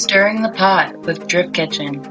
[0.00, 2.02] Stirring the Pot with Drift Kitchen.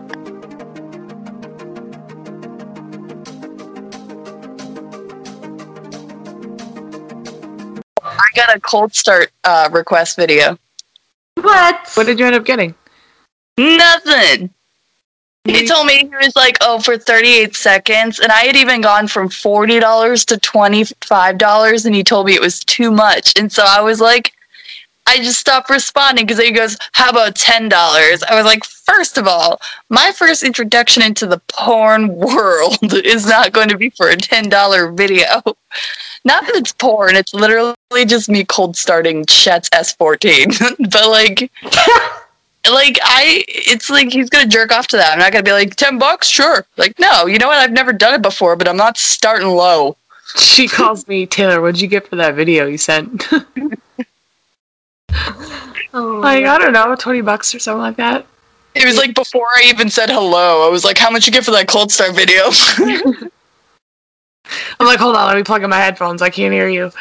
[8.03, 10.59] I got a cold start uh, request video.
[11.41, 11.89] What?
[11.95, 12.75] What did you end up getting?
[13.57, 14.51] Nothing.
[15.45, 18.19] He told me he was like, oh, for 38 seconds.
[18.19, 22.63] And I had even gone from $40 to $25, and he told me it was
[22.63, 23.33] too much.
[23.35, 24.33] And so I was like,
[25.09, 27.71] I just stopped responding because he goes, How about $10?
[27.73, 29.59] I was like, First of all,
[29.89, 34.95] my first introduction into the porn world is not going to be for a $10
[34.95, 35.41] video.
[36.25, 40.91] Not that it's porn, it's literally just me cold starting Chet's S14.
[40.91, 41.51] but like,
[42.71, 45.13] like I, it's like he's gonna jerk off to that.
[45.13, 46.65] I'm not gonna be like ten bucks, sure.
[46.77, 47.57] Like no, you know what?
[47.57, 49.95] I've never done it before, but I'm not starting low.
[50.35, 51.61] She calls me Taylor.
[51.61, 53.25] What'd you get for that video you sent?
[55.93, 58.25] Oh, like I don't know, twenty bucks or something like that.
[58.75, 60.65] It was like before I even said hello.
[60.67, 62.43] I was like, "How much you get for that cold start video?"
[64.79, 66.21] I'm like, hold on, let me plug in my headphones.
[66.23, 66.91] I can't hear you.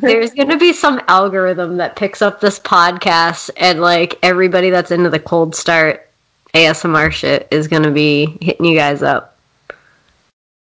[0.00, 4.90] There's going to be some algorithm that picks up this podcast, and like everybody that's
[4.90, 6.08] into the cold start
[6.54, 9.38] ASMR shit is going to be hitting you guys up.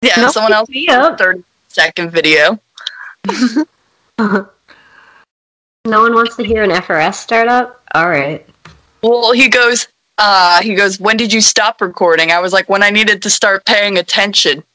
[0.01, 1.17] yeah, No, someone else me up.
[1.17, 2.59] thirty second video.
[5.87, 7.81] no one wants to hear an FRS startup?
[7.95, 8.45] All right.
[9.01, 9.87] Well, he goes.
[10.17, 10.99] Uh, he goes.
[10.99, 12.31] When did you stop recording?
[12.31, 14.63] I was like, when I needed to start paying attention.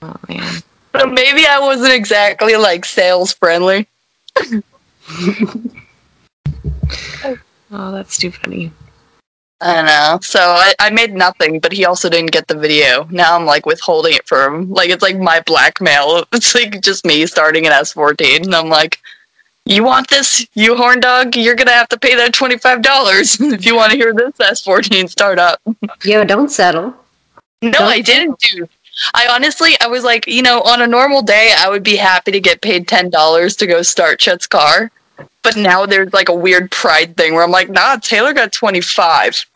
[0.00, 0.62] Oh man.
[0.94, 3.88] So maybe I wasn't exactly like sales friendly.
[7.70, 8.72] Oh, that's too funny.
[9.60, 10.18] I don't know.
[10.22, 13.08] So I, I made nothing, but he also didn't get the video.
[13.10, 14.70] Now I'm like withholding it from him.
[14.72, 16.24] Like it's like my blackmail.
[16.32, 18.44] It's like just me starting an S14.
[18.44, 19.00] And I'm like,
[19.64, 21.36] you want this, you horn dog?
[21.36, 25.10] You're going to have to pay that $25 if you want to hear this S14
[25.10, 25.60] startup.
[26.04, 26.94] Yo, don't settle.
[27.60, 28.68] No, Don't I didn't do.
[29.14, 32.32] I honestly, I was like, you know, on a normal day, I would be happy
[32.32, 34.90] to get paid $10 to go start Chet's car.
[35.48, 39.46] But now there's like a weird pride thing where I'm like, nah, Taylor got 25.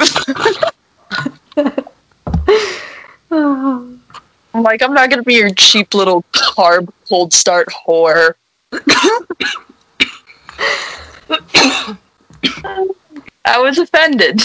[3.30, 3.98] Oh.
[4.54, 8.36] I'm like, I'm not gonna be your cheap little carb cold start whore.
[13.44, 14.40] I was offended.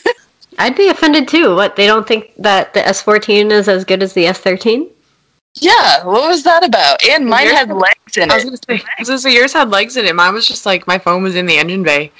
[0.58, 1.54] I'd be offended too.
[1.54, 4.88] What, they don't think that the S14 is as good as the S13?
[5.60, 7.02] Yeah, what was that about?
[7.04, 8.46] And mine Yours had had- legs in I was it.
[8.66, 10.14] gonna say, I was gonna say yours had legs in it.
[10.14, 12.12] Mine was just like my phone was in the engine bay.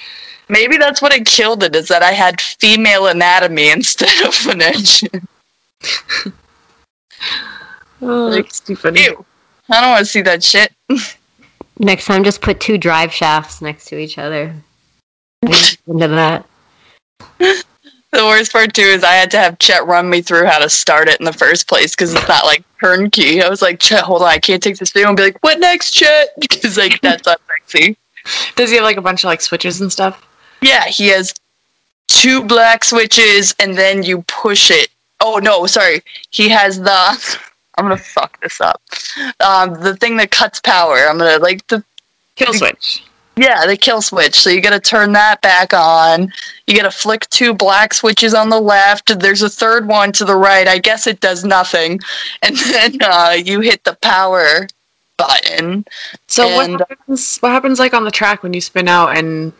[0.48, 4.62] Maybe that's what it killed it, is that I had female anatomy instead of an
[4.62, 5.26] engine.
[8.02, 9.02] Oh, that's too funny.
[9.04, 9.24] Ew.
[9.70, 10.72] I don't want to see that shit.
[11.78, 14.54] Next time, just put two drive shafts next to each other.
[15.42, 16.46] Into that.
[18.16, 20.70] The worst part too is I had to have Chet run me through how to
[20.70, 23.42] start it in the first place because it's not like turnkey.
[23.42, 25.60] I was like, Chet, hold on, I can't take this video and be like, what
[25.60, 26.28] next, Chet?
[26.40, 27.98] Because like that's not sexy.
[28.54, 30.26] Does he have like a bunch of like switches and stuff?
[30.62, 31.34] Yeah, he has
[32.08, 34.88] two black switches and then you push it.
[35.20, 36.00] Oh no, sorry.
[36.30, 36.90] He has the
[37.76, 38.80] I'm gonna fuck this up.
[39.44, 41.06] Um the thing that cuts power.
[41.06, 41.84] I'm gonna like the
[42.36, 43.04] Kill switch.
[43.36, 44.34] Yeah, the kill switch.
[44.34, 46.32] So you gotta turn that back on.
[46.66, 49.18] You gotta flick two black switches on the left.
[49.20, 50.66] There's a third one to the right.
[50.66, 52.00] I guess it does nothing.
[52.42, 54.66] And then uh you hit the power
[55.18, 55.84] button.
[56.28, 57.38] So And- what happens?
[57.38, 59.52] What happens like on the track when you spin out and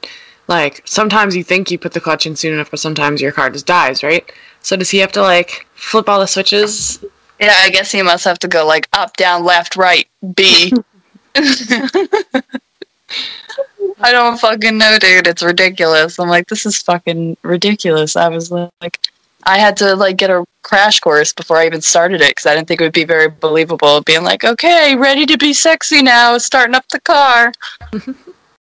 [0.49, 3.51] like sometimes you think you put the clutch in soon enough, but sometimes your car
[3.51, 4.31] just dies, right?
[4.63, 7.05] So does he have to like flip all the switches?
[7.41, 10.73] Yeah, I guess he must have to go like up, down, left, right, B.
[14.01, 15.27] I don't fucking know, dude.
[15.27, 16.19] It's ridiculous.
[16.19, 18.17] I'm like, this is fucking ridiculous.
[18.17, 19.01] I was like,
[19.45, 22.55] I had to like get a crash course before I even started it because I
[22.55, 24.01] didn't think it would be very believable.
[24.03, 27.53] Being like, okay, ready to be sexy now, starting up the car.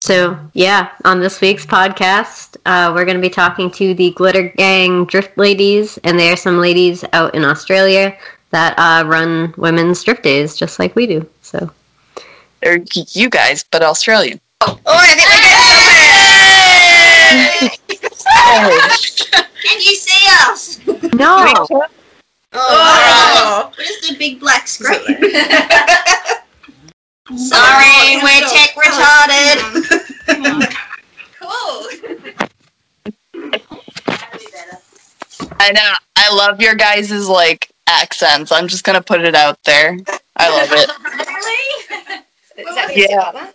[0.01, 4.47] So, yeah, on this week's podcast, uh, we're going to be talking to the Glitter
[4.55, 8.17] Gang Drift Ladies, and there are some ladies out in Australia
[8.51, 11.29] that uh, run women's drift days just like we do.
[11.41, 11.69] So,
[12.61, 12.79] They're
[13.11, 14.39] you guys, but Australian.
[14.61, 15.29] Oh, I think
[18.31, 18.89] Oh,
[19.63, 20.79] Can you see us?
[21.13, 21.89] no, Oh, oh,
[22.53, 23.71] oh.
[23.77, 24.99] where's the big black screen?
[27.37, 29.57] Sorry, we're tech retarded.
[31.39, 31.87] cool.
[35.59, 35.93] I know.
[36.17, 38.51] I love your guys' like accents.
[38.51, 39.97] I'm just gonna put it out there.
[40.35, 40.89] I love it.
[42.57, 42.69] Really?
[42.69, 43.51] Is that Yeah.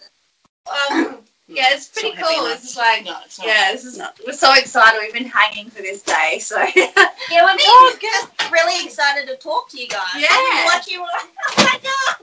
[0.70, 2.46] Um, Yeah, it's pretty It's cool.
[2.46, 2.62] enough.
[2.62, 4.98] This like, No, it's yeah, this is we're so excited.
[5.02, 9.68] We've been hanging for this day, so Yeah, we're Oh, just really excited to talk
[9.70, 10.00] to you guys.
[10.16, 10.28] Yeah.
[10.30, 12.16] I've been watching you like, oh my god,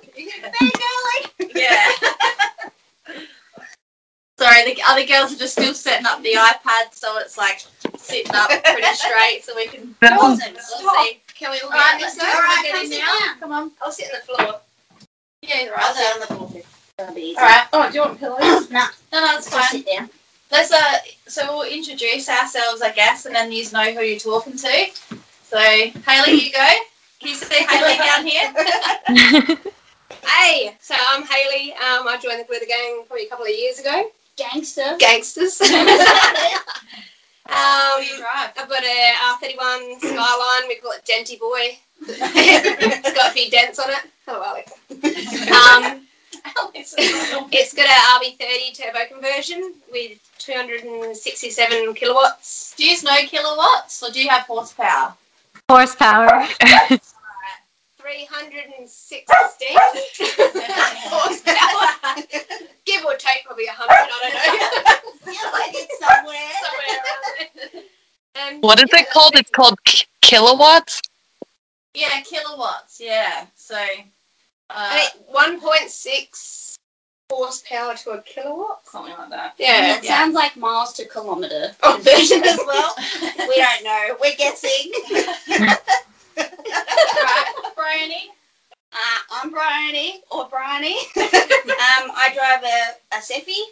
[0.60, 1.52] fangirling.
[1.56, 1.92] yeah.
[4.40, 7.64] Sorry, the other girls are just still setting up the iPad, so it's like
[7.98, 9.94] sitting up pretty straight, so we can.
[10.02, 10.54] Awesome.
[10.82, 11.20] We'll see.
[11.36, 12.24] Can we all Alright, get let's this?
[12.24, 12.30] go.
[12.34, 13.20] All right, get come in now.
[13.20, 13.40] down.
[13.40, 14.62] Come on, I'll sit on the floor.
[15.44, 17.04] Yeah, you're I'll sit on the floor too.
[17.04, 17.38] That'll be easy.
[17.38, 17.68] All right.
[17.74, 18.70] Oh, do you want pillows?
[18.72, 19.84] No, No, no, it's just fine.
[19.84, 20.10] sit down.
[20.52, 20.98] Let's uh,
[21.28, 24.86] so we'll introduce ourselves, I guess, and then you know who you're talking to.
[25.44, 26.68] So, Haley, you go.
[27.20, 28.26] Can you see Haley down
[29.48, 29.58] here?
[30.24, 31.72] Hey, so I'm Haley.
[31.74, 34.12] Um, I joined the Glitter Gang probably a couple of years ago.
[34.38, 34.96] Gangster.
[35.00, 35.60] Gangsters.
[35.62, 35.72] um,
[37.48, 38.52] What do you drive?
[38.58, 40.68] I've got a R31 Skyline.
[40.68, 41.78] We call it Denty Boy.
[42.02, 43.98] it's got a few dents on it.
[44.28, 44.74] Hello, Alex.
[45.52, 46.06] Um,
[46.74, 52.74] it's got a RB30 turbo conversion with 267 kilowatts.
[52.78, 55.14] do you use no kilowatts, or do you have horsepower?
[55.70, 56.48] Horsepower.
[58.02, 59.24] 316
[61.12, 62.24] horsepower.
[62.86, 65.12] Give or take probably 100, I don't know.
[65.32, 66.52] Yeah, like it's somewhere.
[66.64, 67.22] Somewhere around
[67.74, 67.84] there.
[68.34, 69.36] And What is it called?
[69.36, 71.00] It's called k- kilowatts.
[71.94, 73.00] Yeah, kilowatts.
[73.00, 73.46] Yeah.
[73.56, 73.78] So,
[74.73, 76.75] uh, 1.6
[77.31, 78.85] horsepower to a kilowatt.
[78.88, 79.53] something like that.
[79.57, 79.97] Yeah.
[79.97, 81.94] It sounds like miles to kilometre Oh.
[81.95, 82.94] conversion as well.
[83.47, 84.18] We don't know.
[84.21, 84.91] We're guessing.
[86.38, 88.29] right, Bryony.
[88.94, 90.95] Uh, I'm Bryony or Bryony.
[91.15, 93.63] um, I drive a, a Cephie.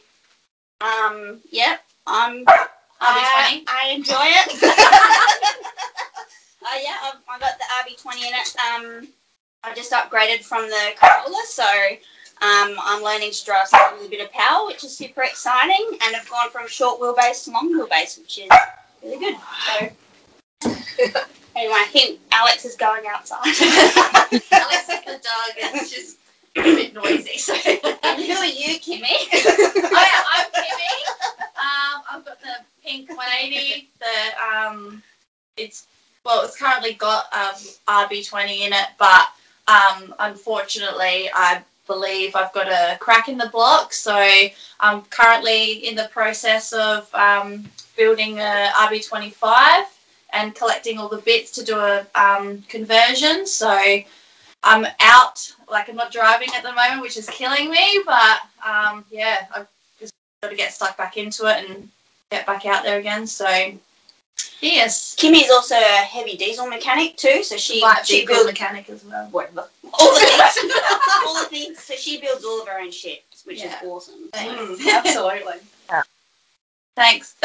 [0.82, 1.82] Um, yep.
[2.08, 2.44] I'm.
[2.48, 2.68] I,
[3.02, 3.64] RB20.
[3.68, 4.64] I enjoy it.
[6.64, 8.56] uh, yeah, I've, I got the RB20 in it.
[8.60, 9.08] Um,
[9.64, 11.64] I just upgraded from the Corolla, so
[12.42, 15.98] um, I'm learning to drive something with a bit of power, which is super exciting.
[16.02, 18.50] And I've gone from short wheelbase to long wheelbase, which is
[19.04, 19.36] really good.
[19.66, 20.70] So
[21.58, 23.40] anyway, I think Alex is going outside.
[23.44, 25.52] Alex is the dog.
[25.58, 26.18] It's just
[26.56, 27.38] a bit noisy.
[27.38, 27.54] So.
[27.54, 29.04] and who are you, Kimmy?
[29.12, 31.42] oh yeah, I'm Kimmy.
[31.58, 33.90] Um, I've got the pink 180.
[34.00, 35.04] The um,
[35.58, 35.88] it's
[36.24, 37.56] well, it's currently got um
[37.90, 39.28] RB20 in it, but
[39.70, 43.94] um, unfortunately, I believe I've got a crack in the block.
[43.94, 44.16] So
[44.80, 49.84] I'm currently in the process of um, building a RB25
[50.32, 53.46] and collecting all the bits to do a um, conversion.
[53.46, 53.70] So
[54.64, 58.02] I'm out, like I'm not driving at the moment, which is killing me.
[58.06, 59.68] But um, yeah, I've
[60.00, 61.90] just got to get stuck back into it and
[62.32, 63.26] get back out there again.
[63.26, 63.48] So
[64.62, 68.90] yes, Kimmy is also a heavy diesel mechanic too, so she like she builds mechanic
[68.90, 69.28] as well.
[69.32, 69.68] whatever
[70.00, 70.74] all the things,
[71.26, 71.80] all the things.
[71.84, 73.78] So she builds all of her own ships, which Yeah.
[73.82, 74.30] is awesome.
[74.34, 74.86] Thanks.
[74.88, 75.54] Absolutely.
[76.96, 77.36] Thanks.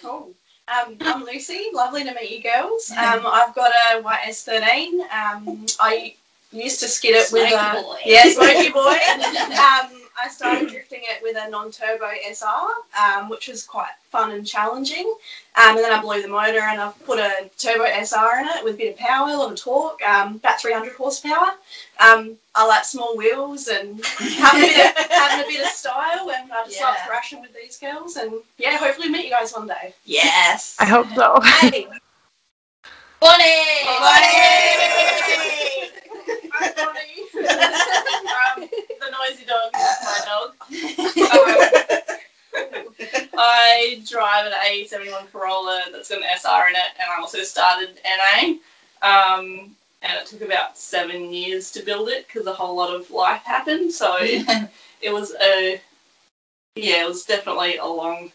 [0.00, 0.32] Cool.
[0.68, 1.68] Um, I'm Lucy.
[1.72, 2.90] Lovely to meet you girls.
[2.90, 5.00] Um, I've got a YS13.
[5.10, 6.14] Um, I
[6.52, 7.96] used to skid it with a boy.
[8.04, 8.96] yeah, smoky boy.
[9.58, 12.68] um, I started drifting it with a non-turbo SR,
[13.00, 15.06] um, which was quite fun and challenging.
[15.56, 18.64] Um, and then I blew the motor and I've put a turbo SR in it
[18.64, 21.54] with a bit of power, a lot of torque, um, about 300 horsepower.
[21.98, 26.30] Um, I like small wheels and having a bit of, having a bit of style,
[26.30, 27.06] and I just love Yeah.
[27.06, 28.16] thrashing with these girls.
[28.16, 29.94] And yeah, hopefully meet you guys one day.
[30.04, 30.76] yes.
[30.78, 31.40] I hope so.
[31.40, 31.86] Hey,
[33.20, 33.44] Bonnie.
[33.86, 33.98] Hi,
[35.78, 35.81] Bonnie.
[36.62, 38.56] Um,
[39.00, 40.50] the noisy dog is my dog.
[42.54, 42.84] Um,
[43.38, 47.98] I drive an A71 Corolla that's got an SR in it, and I also started
[48.04, 48.56] NA.
[49.00, 53.10] Um, and it took about seven years to build it because a whole lot of
[53.10, 53.92] life happened.
[53.92, 54.68] So it,
[55.00, 55.80] it was a
[56.76, 58.30] yeah, it was definitely a long, long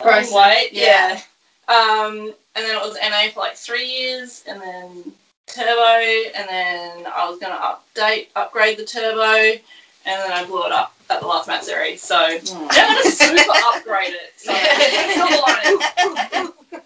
[0.00, 0.70] Process, wait.
[0.72, 1.20] yeah.
[1.68, 1.74] Yeah.
[1.74, 5.12] Um, and then it was NA for like three years, and then
[5.48, 6.00] turbo,
[6.34, 9.58] and then I was going to update, upgrade the turbo,
[10.06, 12.02] and then I blew it up at the last Mat series.
[12.02, 12.68] So hmm.
[12.70, 14.32] I'm going to super upgrade it.
[14.36, 14.52] So.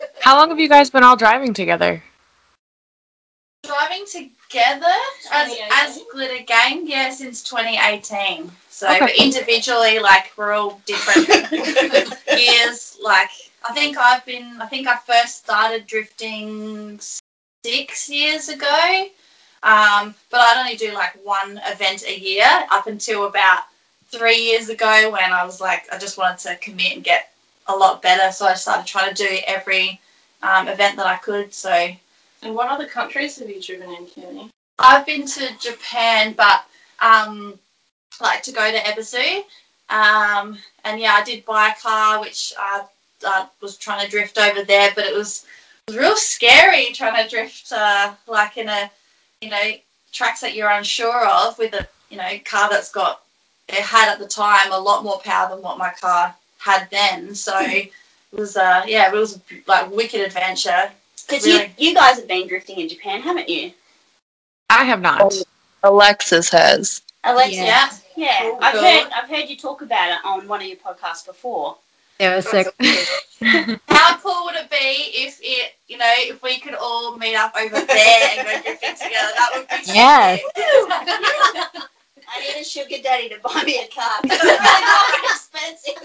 [0.20, 2.02] How long have you guys been all driving together?
[3.64, 4.86] Driving together
[5.32, 8.50] as, as Glitter Gang, yeah, since 2018.
[8.68, 8.98] So, Okay.
[8.98, 11.28] but individually, like we're all different
[12.38, 12.98] years.
[13.00, 13.30] Like
[13.68, 16.98] I think I've been, I think I first started drifting
[17.64, 19.06] six years ago.
[19.62, 23.64] Um, but I'd only do like one event a year up until about
[24.10, 27.32] three years ago when I was like, I just wanted to commit and get
[27.68, 28.32] a lot better.
[28.32, 30.00] So I started trying to do every
[30.42, 31.54] um, event that I could.
[31.54, 31.90] So
[32.42, 34.50] And what other countries have you driven in, Kenny?
[34.78, 36.64] I've been to Japan, but
[37.00, 37.58] um,
[38.20, 39.44] like to go to Ebisu.
[39.88, 42.82] Um, and yeah, I did buy a car, which I,
[43.24, 45.46] I was trying to drift over there, but it was,
[45.88, 48.90] it was real scary trying to drift uh, like in a,
[49.40, 49.72] you know,
[50.12, 53.22] tracks that you're unsure of with a, you know, car that's got,
[53.68, 57.34] it had at the time a lot more power than what my car had then.
[57.34, 57.90] So it
[58.32, 60.90] was, uh, yeah, it was like wicked adventure.
[61.28, 61.72] Because Really?
[61.78, 63.72] you, you guys have been drifting in Japan, haven't you?
[64.70, 65.34] I have not.
[65.82, 67.02] Alexis has.
[67.24, 67.88] Alexis, Yeah.
[68.16, 68.38] yeah.
[68.42, 68.58] Cool.
[68.62, 68.82] I've Cool.
[68.82, 71.76] heard I've heard you talk about it on one of your podcasts before.
[72.22, 72.68] It was sick.
[73.88, 77.52] How cool would it be if it, you know, if we could all meet up
[77.56, 79.32] over there and go drifting together?
[79.36, 80.40] That would be so Yes.
[80.40, 81.82] sick.
[82.28, 84.20] I need a sugar daddy to buy me a car.
[85.24, 85.96] Expensive.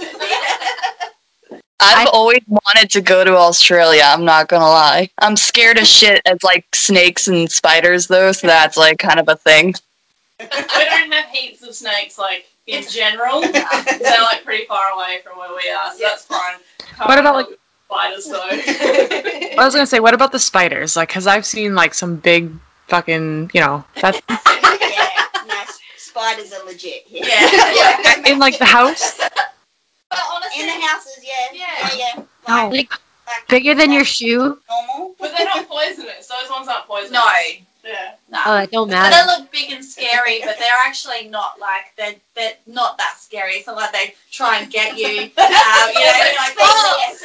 [1.80, 4.02] I've always wanted to go to Australia.
[4.04, 5.12] I'm not gonna lie.
[5.20, 9.30] I'm scared as shit of like snakes and spiders though, so that's like kind of
[9.30, 9.76] a thing.
[10.40, 13.42] we don't have heaps of snakes like in general.
[13.42, 16.58] They're like pretty far away from where we are, so that's fine.
[17.06, 18.42] What about, like- spiders though?
[19.58, 20.96] I was gonna say, what about the spiders?
[20.96, 22.52] Like, cause I've seen like some big
[22.88, 25.56] fucking, you know, that's yeah, no,
[25.98, 27.04] spiders are legit.
[27.08, 27.24] Yeah.
[27.28, 28.24] Yeah.
[28.28, 31.48] in like the house, But honestly, In the houses, yeah.
[31.54, 31.90] Yeah.
[31.96, 32.24] Yeah, yeah.
[32.50, 32.70] Oh.
[32.70, 32.92] Like,
[33.28, 34.58] Like bigger than your shoe.
[34.70, 35.16] normal.
[35.20, 36.28] but they're not poisonous.
[36.28, 37.12] Those ones aren't poisonous.
[37.12, 37.26] no,
[37.88, 38.16] Yeah.
[38.30, 38.40] no.
[38.46, 39.16] Oh, it don't matter.
[39.16, 43.54] They look big and scary, but they're actually not like they're they're not that scary.
[43.54, 45.08] It's not like they try and get you.
[45.08, 47.18] Um, you know, you're like, oh,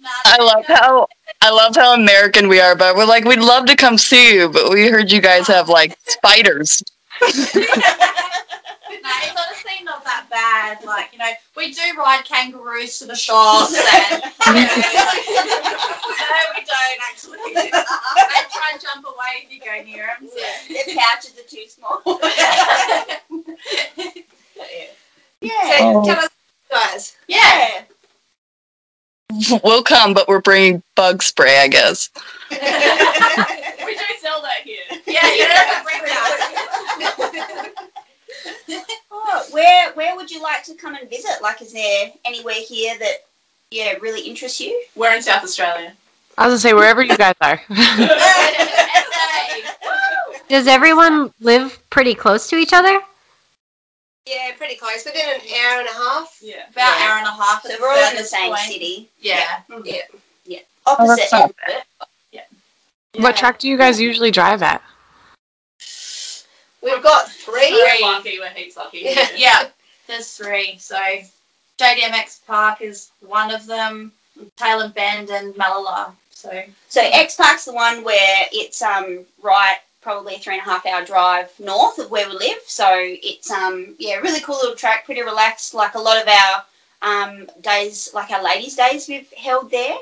[0.00, 1.06] Nah, I love how
[1.40, 4.48] I love how American we are, but we're like we'd love to come see you,
[4.48, 6.82] but we heard you guys have like spiders.
[9.02, 10.84] No, it's honestly not that bad.
[10.84, 14.66] Like, you know, we do ride kangaroos to the shops and you know,
[16.18, 17.38] no, we don't actually.
[17.54, 20.28] They try and jump away if you go near them.
[20.68, 22.02] Their pouches are too small.
[25.40, 25.78] yeah.
[25.80, 26.30] Um, tell us,
[26.70, 27.16] guys.
[27.28, 27.82] yeah.
[29.62, 32.08] We'll come, but we're bringing bug spray, I guess.
[32.50, 32.62] We do
[34.22, 34.84] sell that here.
[35.06, 36.77] Yeah, you don't have to bring that.
[39.10, 41.42] Oh, where where would you like to come and visit?
[41.42, 43.24] Like, is there anywhere here that
[43.70, 44.82] yeah really interests you?
[44.94, 45.92] We're in South Australia.
[46.38, 47.60] I was gonna say wherever you guys are.
[50.48, 53.00] Does everyone live pretty close to each other?
[54.26, 55.04] Yeah, pretty close.
[55.04, 56.38] Within an hour and a half.
[56.40, 56.68] Yeah.
[56.70, 57.62] About an hour and a half.
[57.64, 58.60] So we're all in the same point.
[58.60, 59.08] city.
[59.20, 59.62] Yeah.
[59.84, 60.02] yeah,
[60.48, 60.54] mm-hmm.
[60.86, 63.22] oh, that's not end of it.
[63.22, 64.82] What track do you guys usually drive at?
[66.82, 67.70] We've got three.
[67.70, 68.38] We're lucky.
[68.38, 69.00] We're heaps lucky.
[69.04, 69.28] Yeah.
[69.36, 69.68] Yeah,
[70.06, 70.76] there's three.
[70.78, 70.98] So
[71.78, 74.12] JDMX Park is one of them,
[74.56, 76.12] Tailem Bend and Mallala.
[76.30, 80.64] So So X Park's the one where it's um right probably a three and a
[80.64, 82.58] half hour drive north of where we live.
[82.66, 85.74] So it's um yeah really cool little track, pretty relaxed.
[85.74, 86.64] Like a lot of our
[87.02, 89.96] um days, like our ladies' days, we've held there.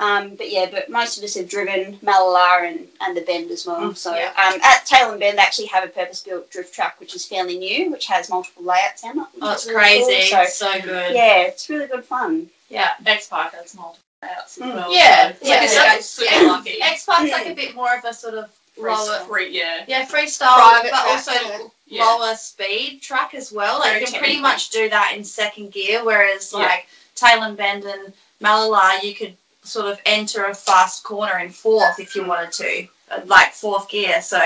[0.00, 3.66] Um, but yeah, but most of us have driven Mallala and, and the Bend as
[3.66, 3.94] well.
[3.94, 4.28] So yeah.
[4.30, 7.56] um, at Taylor and Bend, they actually have a purpose-built drift track, which is fairly
[7.56, 9.26] new, which has multiple layouts in it.
[9.40, 10.06] oh, it's is really cool.
[10.08, 10.30] crazy.
[10.30, 11.14] So It's so good.
[11.14, 12.48] yeah, it's really good fun.
[12.68, 12.90] Yeah.
[13.06, 14.74] X Park has multiple layouts as Mm.
[14.74, 14.92] well.
[14.94, 15.82] Yeah, So yeah, it's yeah.
[15.84, 16.82] like super lucky.
[16.82, 19.20] X Park's like a bit more of a sort of lower.
[19.28, 19.84] Free, yeah.
[19.86, 21.58] Yeah, freestyle, Private but track, also yeah.
[21.86, 22.04] Yeah.
[22.04, 23.78] lower speed track as well.
[23.78, 26.60] Like Very you can pretty much do that in second gear, whereas Yeah.
[26.60, 32.00] like Tailem Bend and Mallala, you could sort of enter a fast corner in fourth
[32.00, 34.20] if you wanted to, uh, like fourth gear.
[34.22, 34.40] So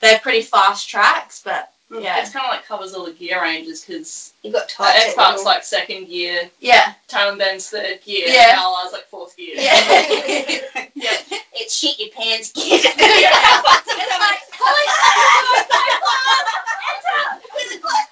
[0.00, 3.84] they're pretty fast tracks, but yeah, It's kind of like covers all the gear ranges
[3.84, 4.96] because You got uh, tight.
[4.96, 8.50] X Park's like second gear, yeah, Tailem Bend's third gear, Yeah.
[8.50, 9.54] and Mallala's like fourth gear.
[9.56, 9.88] yeah.
[10.94, 11.16] yeah.
[11.56, 12.84] It's shit your pants kid.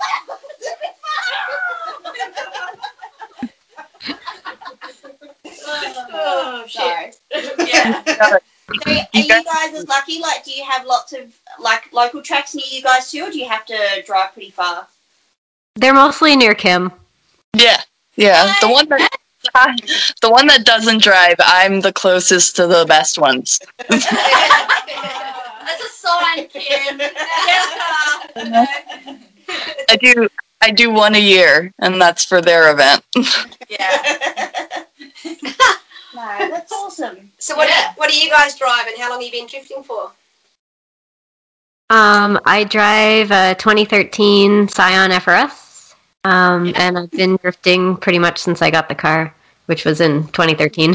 [6.13, 7.13] oh Sorry.
[7.67, 8.39] Yeah.
[8.87, 10.21] So are you guys as lucky?
[10.21, 13.39] Like, do you have lots of like local tracks near you guys too, or do
[13.39, 14.87] you have to drive pretty far?
[15.75, 16.91] They're mostly near Kim.
[17.55, 17.83] Yeah,
[18.17, 18.55] yeah.
[18.61, 19.11] The one that
[20.23, 23.59] the one that doesn't drive, I'm the closest to the best ones.
[23.89, 27.01] That's a sign, Kim.
[29.89, 30.29] I do
[30.63, 33.05] I do one a year, and that's for their event.
[33.69, 34.85] yeah.
[36.23, 37.33] No, that's awesome.
[37.39, 37.69] So what?
[37.69, 37.93] Yeah.
[37.97, 40.13] What do you guys drive, and how long have you been drifting for?
[41.91, 48.63] Um, I drive a 2013 Scion FRS, um, and I've been drifting pretty much since
[48.63, 49.35] I got the car,
[49.67, 50.95] which was in 2013.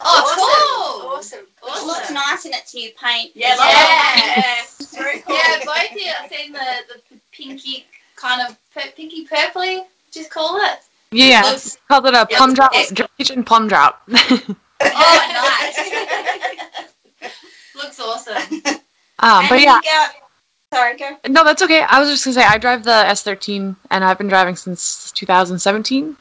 [0.00, 1.08] Oh, cool.
[1.10, 1.46] Awesome.
[1.64, 3.30] It looks nice in its new paint.
[3.34, 3.72] Yeah, as well.
[3.72, 4.64] yeah.
[5.02, 5.34] very cool.
[5.36, 6.12] Yeah, both of you.
[6.20, 6.58] I've seen the,
[7.10, 9.84] the pinky kind of per- pinky purpley.
[10.10, 10.80] Just call it.
[11.12, 14.02] Yeah, Looks- called it a Yeah, plum drop, it's- drip kitchen plum drop.
[14.78, 17.32] Oh, nice.
[17.74, 18.36] Looks awesome.
[19.20, 19.90] um, but yeah, you
[20.74, 21.16] Sorry, go.
[21.28, 21.80] no, that's okay.
[21.80, 26.14] I was just gonna say I drive the S13, and I've been driving since 2017.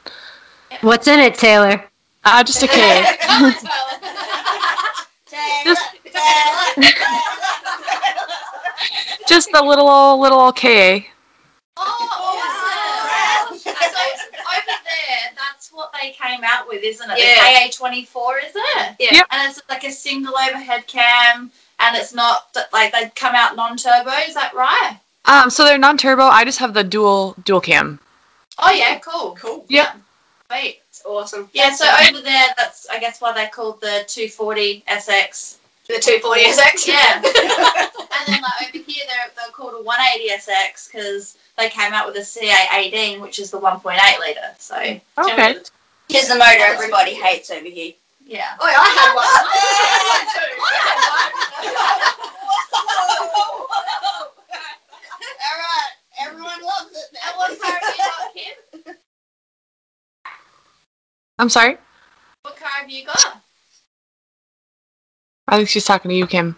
[0.82, 1.84] What's in it, Taylor?
[2.24, 3.04] Uh, just a K.
[5.66, 5.84] Just-
[9.28, 11.10] just the little old little old K.
[11.78, 12.40] Oh,
[13.52, 13.74] awesome.
[14.96, 17.18] So there, that's what they came out with, isn't it?
[17.18, 17.68] Yeah.
[17.68, 18.96] The KA24, is it?
[19.00, 19.08] Yeah.
[19.12, 19.28] Yep.
[19.32, 24.12] And it's like a single overhead cam, and it's not like they come out non-turbo.
[24.28, 24.98] Is that right?
[25.26, 26.24] Um, so they're non-turbo.
[26.24, 28.00] I just have the dual dual cam.
[28.60, 29.36] Oh yeah, cool.
[29.40, 29.66] Cool.
[29.68, 29.94] Yeah.
[30.50, 30.82] Sweet.
[30.90, 31.50] It's awesome.
[31.54, 35.58] Yeah, so over there, that's I guess why they called the 240 SX.
[35.88, 36.88] The 240 SX.
[36.88, 37.16] Yeah.
[37.16, 37.24] and
[38.28, 42.16] then like over here, they're, they're called a 180 SX because they came out with
[42.18, 44.42] a CA18, which is the 1.8 liter.
[44.60, 45.58] So Okay.
[46.10, 47.94] Here's the motor everybody hates over here.
[48.26, 48.56] yeah.
[48.60, 49.26] Oh, I had one.
[55.46, 58.34] All right, everyone loves it And what car have you got,
[58.86, 58.96] Kim?
[61.40, 61.78] I'm sorry.
[62.44, 63.42] What car have you got?
[65.48, 66.56] I think she's talking to you, Kim.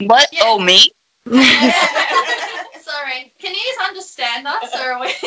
[0.00, 0.28] What?
[0.32, 0.40] Yeah.
[0.44, 0.90] Oh, me?
[3.06, 5.06] Sorry, can you just understand us, or are we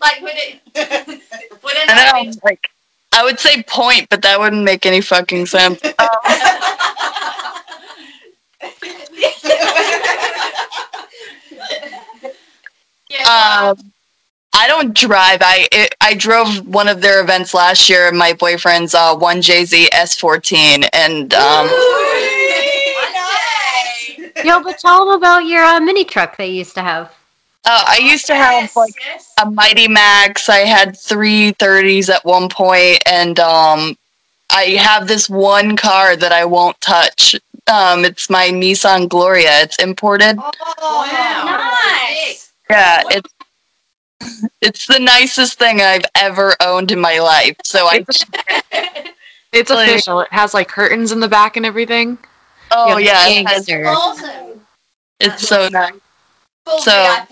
[0.00, 0.60] like would it?
[1.62, 2.32] Would it I not know.
[2.42, 2.68] Like,
[3.12, 5.80] I would say point, but that wouldn't make any fucking sense.
[5.84, 5.92] yeah.
[13.20, 13.92] Um,
[14.52, 15.42] I don't drive.
[15.42, 18.10] I it, I drove one of their events last year.
[18.10, 22.15] My boyfriend's uh, one JZ S14, and um, Nice.
[24.44, 27.06] Yo, but tell them about your uh, mini truck they used to have.
[27.64, 29.32] uh, I used to have yes, like yes.
[29.42, 30.48] a Mighty Max.
[30.48, 33.96] I had three 30s at one point, and um,
[34.50, 37.34] I have this one car that I won't touch.
[37.66, 39.62] Um, it's my Nissan Gloria.
[39.62, 40.36] It's imported.
[40.38, 41.02] Oh,
[42.20, 42.52] Nice.
[42.70, 43.32] Yeah, it's
[44.60, 47.56] it's the nicest thing I've ever owned in my life.
[47.64, 48.04] So I
[49.52, 50.20] It's Like- official.
[50.20, 52.18] It has like curtains in the back and everything.
[52.70, 53.86] Oh yeah, it has- Gangster.
[53.88, 54.60] Awesome.
[55.20, 55.92] it's so nice.
[56.64, 57.24] Full So-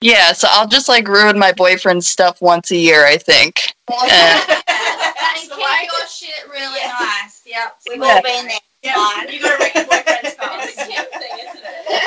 [0.00, 3.74] Yeah, so I'll just like ruin my boyfriend's stuff once a year, I think.
[3.88, 4.08] Awesome.
[4.08, 4.44] Yeah.
[4.48, 6.94] and keep your shit really Yeah.
[7.00, 7.40] nice.
[7.46, 7.76] Yep.
[7.88, 8.06] We've Yeah.
[8.14, 8.58] all been there.
[8.82, 10.58] Yeah, you gotta rent your boyfriend's car.
[10.62, 12.02] It's a cute thing, isn't it?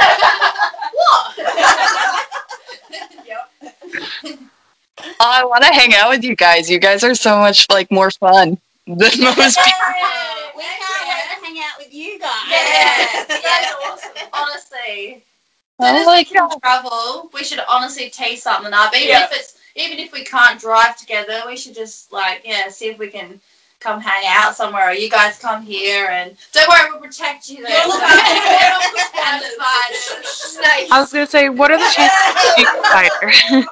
[0.94, 1.38] What?
[3.28, 4.40] Yep.
[5.20, 6.70] Oh, I want to hang out with you guys.
[6.70, 9.72] You guys are so much like more fun than most people.
[10.56, 10.64] We
[11.60, 13.42] can't wait to hang out with you guys.
[13.42, 14.12] Yeah, that's awesome.
[14.34, 15.24] Honestly,
[15.80, 18.96] Oh soon as my we can travel, we should honestly tee something up.
[18.96, 19.24] Even Yeah.
[19.26, 23.00] if it's even if we can't drive together, we should just like yeah, see if
[23.00, 23.40] we can
[23.80, 24.90] come hang out somewhere.
[24.90, 27.82] Or you guys come here and don't worry, we'll protect you there.
[27.84, 28.06] You'll So, look
[29.16, 30.88] after we're.
[30.92, 33.68] I was gonna say, what are the chances of spider?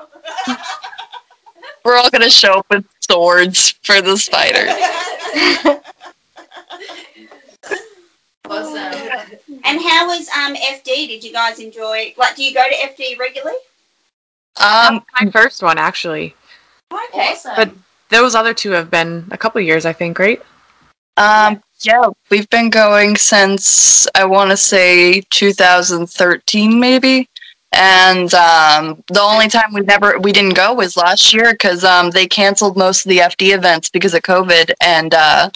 [1.85, 4.71] We're all gonna show up with swords for the spiders.
[8.51, 9.37] Awesome.
[9.63, 10.85] And how was um FD?
[11.07, 12.13] Did you guys enjoy?
[12.17, 13.57] Like, do you go to FD regularly?
[14.59, 16.35] Um, My first one, actually.
[16.91, 17.31] Okay.
[17.31, 17.53] Awesome.
[17.55, 17.71] But-
[18.09, 20.41] Those other two have been a couple years, I think, right?
[21.17, 27.27] um, yeah, we've been going since I want to say 2013, maybe.
[27.73, 32.09] And um, the only time we never we didn't go was last year because um,
[32.11, 35.49] they canceled most of the FD events because of COVID, and uh,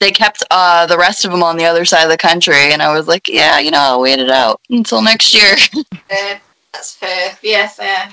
[0.00, 2.72] they kept uh, the rest of them on the other side of the country.
[2.72, 5.56] And I was like, yeah, you know, I'll wait it out until next year.
[6.08, 6.40] fair.
[6.72, 7.36] That's fair.
[7.42, 8.10] Yeah, fair.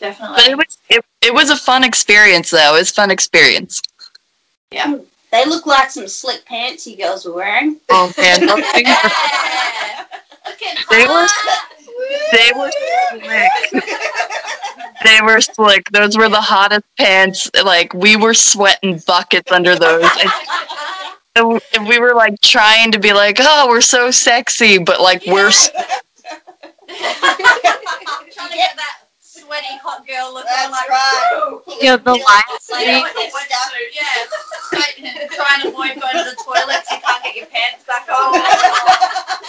[0.00, 0.36] Definitely.
[0.36, 2.74] but it was it, it was a fun experience though.
[2.76, 3.82] It was a fun experience.
[4.70, 4.98] Yeah.
[5.32, 7.78] They look like some slick pants you girls were wearing.
[7.90, 10.04] Oh man, those things are- Yeah.
[10.46, 11.74] Looking They were- hot.
[12.32, 12.70] They were
[13.72, 13.84] slick.
[15.04, 15.90] They were slick.
[15.90, 17.50] Those were the hottest pants.
[17.64, 20.08] Like we were sweating buckets under those.
[20.20, 20.30] And
[21.74, 25.48] and we were like trying to be like, oh, we're so sexy, but like we're
[25.48, 25.70] s-
[26.88, 30.44] Trying to get that sweaty hot girl look.
[30.46, 31.60] That's like, right.
[31.66, 33.04] "Woo." Yo, the live Like, stream.
[33.94, 38.08] yeah, trying to avoid going to the toilet so you can't get your pants back
[38.10, 38.34] on.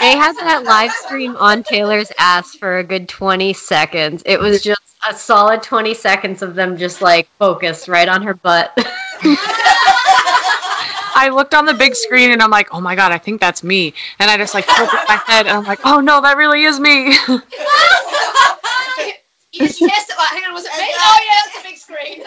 [0.00, 4.22] They had that live stream on Taylor's ass for a good 20 seconds.
[4.26, 8.34] It was just a solid 20 seconds of them just like focused right on her
[8.34, 8.72] butt.
[11.14, 13.62] I looked on the big screen and I'm like, oh my god, I think that's
[13.62, 13.92] me.
[14.18, 16.80] And I just like tilted my head and I'm like, oh no, that really is
[16.80, 17.06] me.
[19.52, 20.92] you just guessed it like, hang on, was it me?
[20.94, 22.22] Oh yeah, that's the big screen.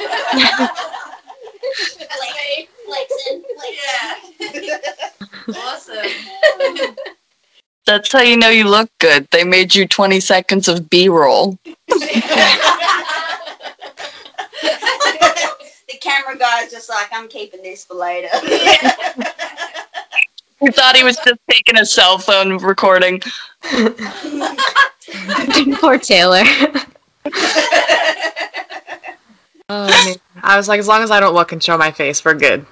[2.86, 4.24] Flexing, flexing.
[4.64, 4.78] Yeah.
[5.58, 6.96] awesome.
[7.86, 9.28] That's how you know you look good.
[9.32, 11.58] They made you 20 seconds of B roll.
[16.06, 18.30] the camera guy's just like, I'm keeping this for later.
[20.62, 23.20] He thought he was just taking a cell phone recording.
[25.82, 26.44] Poor Taylor.
[29.68, 30.16] oh, man.
[30.42, 32.66] I was like, as long as I don't look and show my face, we're good.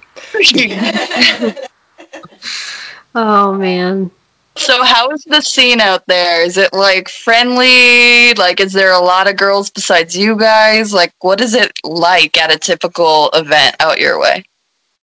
[3.14, 4.10] oh man.
[4.56, 6.42] So how is the scene out there?
[6.44, 8.34] Is it like friendly?
[8.34, 10.92] Like is there a lot of girls besides you guys?
[10.92, 14.44] Like what is it like at a typical event out your way?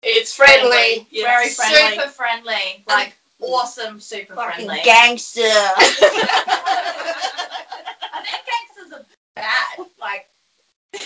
[0.04, 0.70] It's Friendly.
[0.70, 1.08] friendly.
[1.22, 1.98] Very friendly.
[1.98, 2.84] Super friendly.
[2.88, 4.84] Like awesome, super Fucking friendly.
[4.84, 5.42] gangster.
[8.14, 9.86] I think gangsters are bad.
[10.00, 10.28] Like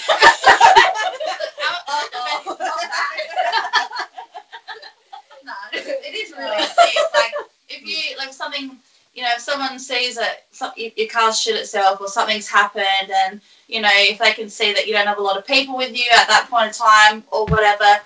[5.46, 6.96] no, it is really sick.
[7.14, 7.34] Like
[7.70, 8.78] if you like something,
[9.14, 13.82] you know, if someone sees that your car's shit itself or something's happened, and you
[13.82, 16.06] know, if they can see that you don't have a lot of people with you
[16.16, 18.02] at that point in time or whatever,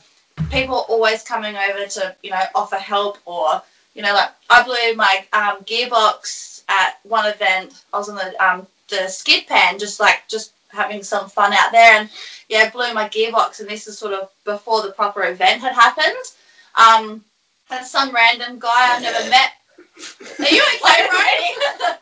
[0.50, 3.62] people are always coming over to you know offer help or
[3.94, 7.84] you know like I blew my um, gearbox at one event.
[7.94, 11.72] I was on the um, the skid pan, just like just having some fun out
[11.72, 12.10] there, and
[12.48, 13.60] yeah, I blew my gearbox.
[13.60, 16.16] And this is sort of before the proper event had happened.
[16.76, 17.24] Um,
[17.70, 19.52] and some random guy I've never met.
[20.40, 21.98] Are you okay, Brody?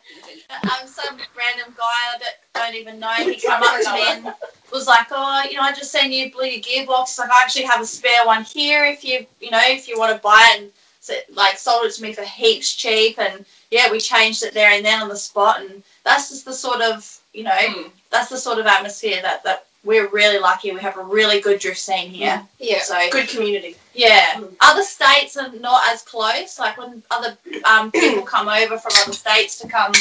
[0.63, 3.11] um, some random guy that I don't even know.
[3.13, 4.33] He came up to me and
[4.71, 7.17] was like, "Oh, you know, I just seen you blew your gearbox.
[7.19, 8.85] Like, I actually have a spare one here.
[8.85, 11.93] If you, you know, if you want to buy it." And so, like, sold it
[11.95, 13.17] to me for heaps cheap.
[13.19, 15.61] And yeah, we changed it there and then on the spot.
[15.61, 17.91] And that's just the sort of, you know, Mm.
[18.11, 20.71] that's the sort of atmosphere that that we're really lucky.
[20.71, 22.45] We have a really good drift scene here.
[22.59, 22.81] Yeah.
[22.81, 23.75] So Good community.
[23.93, 24.53] yeah, Mm.
[24.61, 26.59] other states are not as close.
[26.59, 29.93] Like when other um, people come over from other states to come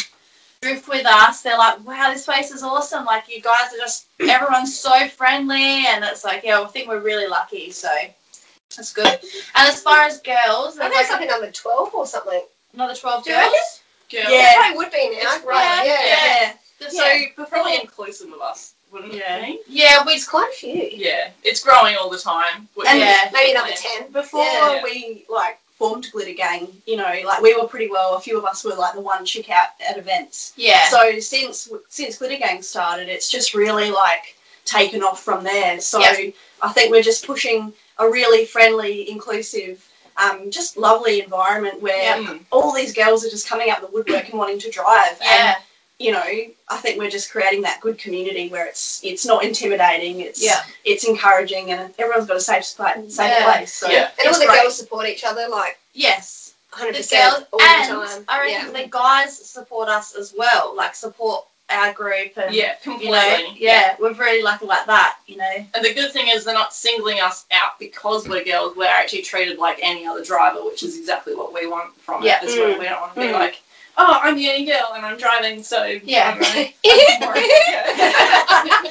[0.62, 3.04] drift with us, they're like, "Wow, this place is awesome!
[3.04, 7.00] Like you guys are just everyone's so friendly." And it's like, yeah, I think we're
[7.00, 7.70] really lucky.
[7.70, 7.88] So
[8.76, 9.06] that's good.
[9.06, 12.40] And as far as girls, I there's know like something number 12 or something.
[12.74, 13.52] another twelve Do you girls.
[14.10, 14.26] Girls.
[14.28, 14.54] It Yeah.
[14.56, 15.38] probably would be now.
[15.44, 16.52] Right, yeah.
[16.80, 17.26] yeah, So yeah.
[17.38, 19.46] we're probably inclusive of us, wouldn't Yeah.
[19.46, 19.60] it?
[19.68, 20.88] Yeah, we It's quite a few.
[20.92, 21.30] Yeah.
[21.44, 22.68] It's growing all the time.
[22.86, 23.30] And- yeah.
[23.32, 24.10] Maybe number 10.
[24.12, 24.82] Before Yeah.
[24.82, 28.14] we like formed Glitter Gang, you know, like we were pretty well.
[28.14, 30.52] A few of us were like the one chick out at events.
[30.56, 30.88] yeah.
[30.88, 35.80] So since since Glitter Gang started, it's just really like taken off from there.
[35.80, 36.30] So Yeah.
[36.62, 42.18] I think we're just pushing a really friendly, inclusive, um, just lovely environment where
[42.50, 45.12] all these girls are just coming out of the woodwork and wanting to drive.
[45.20, 45.56] And yeah,
[45.98, 50.20] you know, I think we're just creating that good community where it's it's not intimidating.
[50.20, 50.62] It's Yeah.
[50.84, 53.44] it's encouraging, and everyone's got a safe spot, safe Yeah.
[53.52, 53.72] place.
[53.72, 54.10] So Yeah.
[54.18, 54.60] And all the great.
[54.62, 56.52] girls support each other like yes.
[56.72, 58.24] 100% the all and the time.
[58.28, 62.76] I reckon the guys support us as well, like support our group and Yeah, you
[62.82, 63.10] completely.
[63.12, 65.66] know, yeah, we're very lucky like that, you know.
[65.74, 68.76] And the good thing is they're not singling us out because we're girls.
[68.76, 72.36] We're actually treated like any other driver, which is exactly what we want from Yeah.
[72.42, 72.50] it.
[72.50, 72.74] As well.
[72.74, 72.78] Mm.
[72.78, 73.32] We don't want to be Mm.
[73.32, 73.56] like,
[73.98, 76.32] oh, I'm the only girl and I'm driving, so Yeah.
[76.34, 76.74] I'm right.
[76.84, 78.82] I'm more- yeah.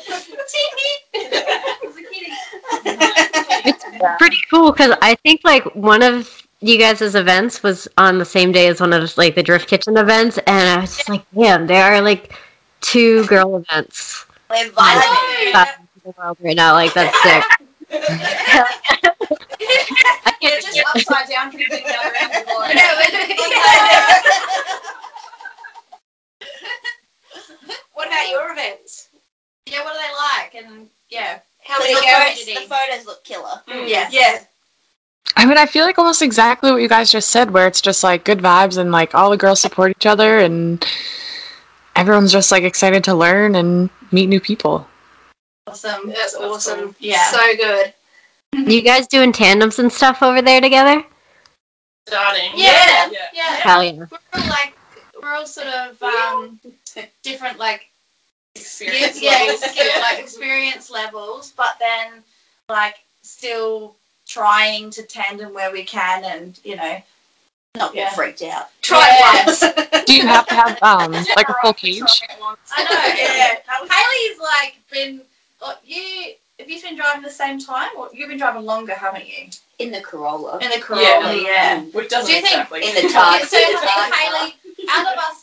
[4.18, 8.52] Pretty cool because I think like one of you guys' events was on the same
[8.52, 11.68] day as one of like the Drift Kitchen events, and I was just like, damn,
[11.68, 12.34] there are like
[12.82, 15.54] two girl events We're I vibing.
[15.54, 15.66] know.
[15.96, 16.74] in the world right now.
[16.74, 17.44] Like that's sick.
[17.92, 22.78] I Yeah, can't just upside down, connecting the other end of the line.
[27.94, 29.10] What about your events?
[29.66, 30.14] Yeah, what are they
[30.62, 30.66] like?
[30.66, 32.70] And yeah, How The many photos, girls?
[32.70, 33.62] the photos look killer.
[33.68, 33.90] Mm.
[33.90, 34.44] yeah, Yeah,
[35.46, 38.04] I mean, I feel like almost exactly what you guys just said, where it's just
[38.04, 40.84] like good vibes and like all the girls support each other and
[41.96, 44.88] everyone's just like excited to learn and meet new people.
[45.68, 46.08] awesome.
[46.08, 46.80] That's That's awesome.
[46.80, 46.96] cool.
[46.98, 47.26] Yeah.
[47.30, 47.94] So good.
[48.72, 51.04] you guys doing tandems and stuff over there together?
[52.08, 52.50] Starting.
[52.56, 53.28] Yeah, Yeah.
[53.32, 53.56] yeah.
[53.58, 53.92] Hell yeah.
[53.94, 54.76] We're all like
[55.22, 56.60] we're all sort of um
[57.22, 57.86] different like
[58.56, 59.22] Experience.
[59.22, 59.62] yeah, levels.
[59.62, 62.24] skill, like experience levels, but then
[62.68, 63.96] like still
[64.36, 66.96] trying to tandem where we can and you know
[67.76, 68.16] Not get Yeah.
[68.16, 68.66] freaked out.
[68.82, 69.42] Try Yeah.
[69.42, 69.60] it once.
[70.06, 72.02] Do you have to have um like a full cage?
[72.78, 73.56] I know, yeah.
[73.96, 75.22] Haley's like been,
[75.62, 79.28] oh, you have you been driving the same time, or you've been driving longer, haven't
[79.28, 79.42] you?
[79.80, 80.58] In the Corolla.
[80.62, 81.50] In the Corolla, Yeah.
[81.52, 81.82] yeah.
[81.96, 82.82] Which doesn't Do you think exactly.
[82.88, 83.42] In the Tart.
[83.44, 85.38] so I think Haley, out of us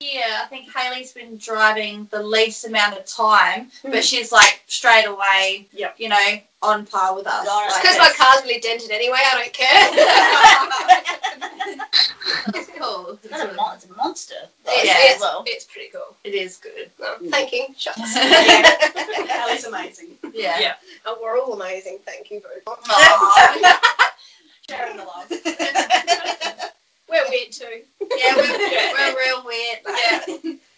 [0.00, 3.90] here, I think Haley's been driving the least amount of time, hmm.
[3.90, 5.94] but she's like straight away, Yep.
[5.98, 7.46] you know, on par with us.
[7.46, 7.70] Donna.
[7.70, 11.02] Like Because my car's really dented anyway, I don't care.
[12.54, 13.18] It's cool.
[13.22, 14.34] It's a, mon- it's a monster.
[14.66, 15.42] It's, Yeah, it's, well.
[15.46, 16.14] it's pretty cool.
[16.24, 16.90] It is good.
[17.00, 17.28] No, hmm.
[17.28, 17.66] thank you.
[17.76, 17.98] Shucks.
[19.30, 20.10] Allie's amazing.
[20.32, 20.58] Yeah.
[20.60, 20.74] Yeah.
[21.04, 21.98] Oh, we're all amazing.
[22.04, 22.78] Thank you very much.
[24.68, 26.72] Sharing the love.
[27.16, 27.82] We're weird too.
[28.18, 28.58] yeah, we're,
[28.92, 29.78] we're real weird.
[29.86, 30.20] Yeah.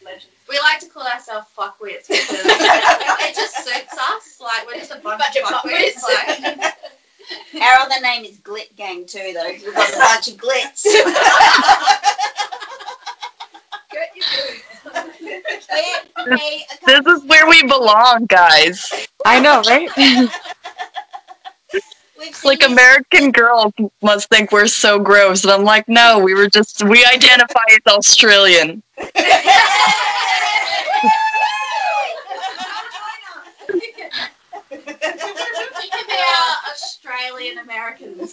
[0.04, 0.26] Legends.
[0.48, 4.40] We like to call ourselves fuckwits because it just suits us.
[4.40, 5.96] Like we're just a bunch, Bunch of of fuckwits.
[5.96, 6.58] fuckwits.
[6.60, 6.74] Like,
[7.62, 9.48] Our other name is Glit Gang too, though.
[9.48, 10.84] We've got a bunch of glits.
[13.90, 14.22] Good, you
[15.70, 18.90] Hey, hey, a This is where we belong, guys.
[19.26, 19.90] I know, right?
[22.18, 26.34] We've seen Like American girls must think we're so gross, and I'm like, no, we
[26.34, 28.82] were just we identify as Australian.
[28.98, 29.12] we
[35.90, 38.32] can be our Australian Americans.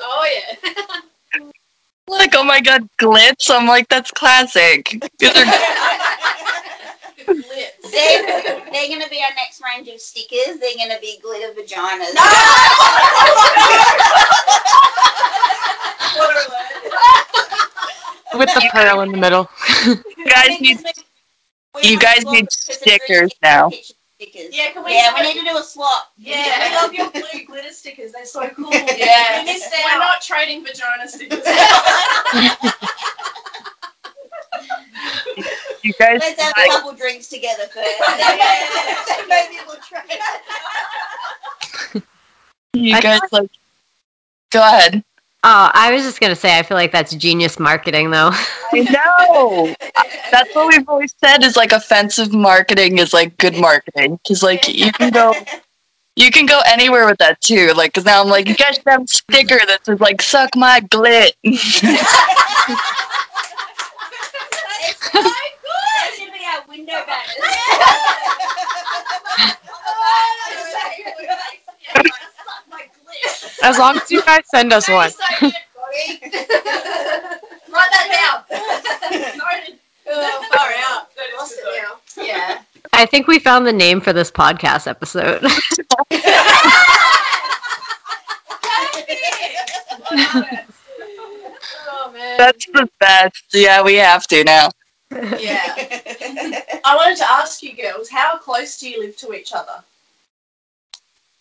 [0.00, 0.56] Oh yeah.
[2.08, 3.50] Like, oh my god, glitz.
[3.50, 4.98] I'm like, that's classic.
[5.18, 5.34] They're,
[7.92, 9.47] they're going to be our next
[9.78, 10.58] range of stickers.
[10.58, 12.14] They're going to be glitter vaginas.
[18.34, 19.48] With the pearl in the middle.
[19.86, 20.78] you guys need
[21.82, 23.70] you guys need stickers now.
[23.70, 24.48] Stickers.
[24.50, 26.12] Yeah, can we Yeah, we need to do a swap.
[26.16, 28.12] Yeah, we love your blue glitter stickers.
[28.12, 28.70] They're so cool.
[28.72, 29.40] Yeah.
[29.40, 29.84] We missed out.
[29.84, 31.44] We're not trading vagina stickers.
[35.82, 37.88] You guys Let's have a like, couple drinks together first.
[39.28, 40.02] Maybe we'll try.
[42.74, 43.50] you guys like
[44.50, 45.04] go ahead.
[45.44, 48.32] Oh, I was just gonna say, I feel like that's genius marketing, though.
[48.72, 49.72] I know.
[50.32, 54.18] That's what we've always said is like offensive marketing is like good marketing.
[54.26, 55.32] Cause like you can go
[56.16, 57.72] you can go anywhere with that too.
[57.76, 60.50] Like, cause now I'm like, you guys should have a sticker that says like "suck
[60.56, 61.30] my glit."
[64.80, 65.24] It's so good.
[65.24, 67.36] That should be our window banners.
[73.62, 75.10] As long as you guys send us one.
[75.40, 75.52] Write
[77.92, 78.44] that down.
[80.10, 81.08] Oh, far out.
[81.36, 82.24] Lost it now.
[82.24, 82.62] Yeah.
[82.92, 85.44] I think we found the name for this podcast episode.
[92.28, 92.38] Man.
[92.38, 93.44] That's the best.
[93.52, 94.70] Yeah, we have to now.
[95.10, 95.74] Yeah.
[96.84, 99.82] I wanted to ask you girls, how close do you live to each other?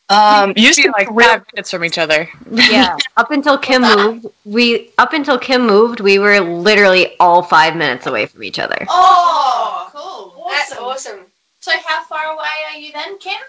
[0.09, 2.29] Um, used Be to like real five minutes from each other.
[2.49, 2.95] yeah.
[3.17, 8.07] Up until Kim moved, we up until Kim moved, we were literally all five minutes
[8.07, 8.77] away from each other.
[8.87, 10.45] Oh, cool.
[10.49, 10.85] That's Awesome.
[10.85, 11.25] awesome.
[11.59, 13.41] So how far away are you then, Kim?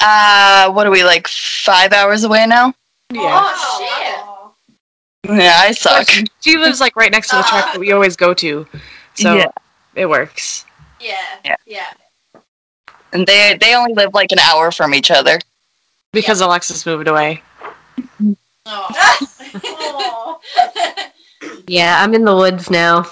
[0.00, 2.74] uh, what are we like five hours away now?
[3.10, 3.40] Yeah.
[3.42, 3.80] Oh,
[5.26, 6.08] Yeah, I suck.
[6.40, 8.66] She lives like right next to the truck that we always go to.
[9.14, 9.46] So Yeah.
[9.94, 10.64] it works.
[11.00, 11.14] Yeah.
[11.44, 11.56] Yeah.
[11.66, 11.92] Yeah.
[13.12, 15.38] And they they only live like an hour from each other.
[16.12, 17.42] Because Alexis moved away.
[18.70, 20.40] Oh.
[21.66, 23.06] Yeah, I'm in the woods now.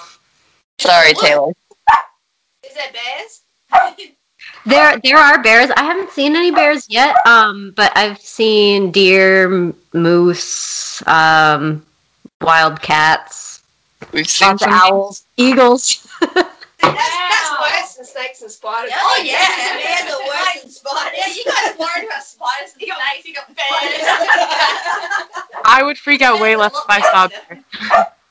[0.79, 1.51] Sorry, Taylor.
[2.63, 3.41] Is there bears?
[4.67, 5.71] There, there are bears.
[5.77, 7.15] I haven't seen any bears yet.
[7.25, 11.85] Um, but I've seen deer, moose, um,
[12.41, 13.57] wild cats,
[14.13, 16.07] We've seen lots of owls, eagles.
[16.79, 18.91] That's, that's worse than snakes and spiders.
[18.95, 19.39] Oh, yeah.
[19.75, 21.17] They're the worst in spiders.
[21.17, 23.25] Yeah, you guys are worried about spiders and snakes.
[23.25, 23.57] You got bears.
[25.65, 27.65] I would freak out way less if I saw a bear.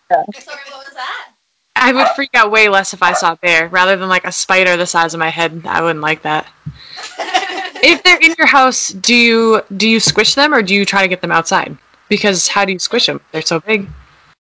[0.08, 1.32] Sorry, what was that?
[1.74, 4.32] I would freak out way less if I saw a bear rather than like a
[4.32, 5.62] spider the size of my head.
[5.66, 6.46] I wouldn't like that.
[7.88, 11.02] If they're in your house, do you do you squish them or do you try
[11.02, 11.76] to get them outside?
[12.08, 13.20] Because how do you squish them?
[13.32, 13.86] They're so big.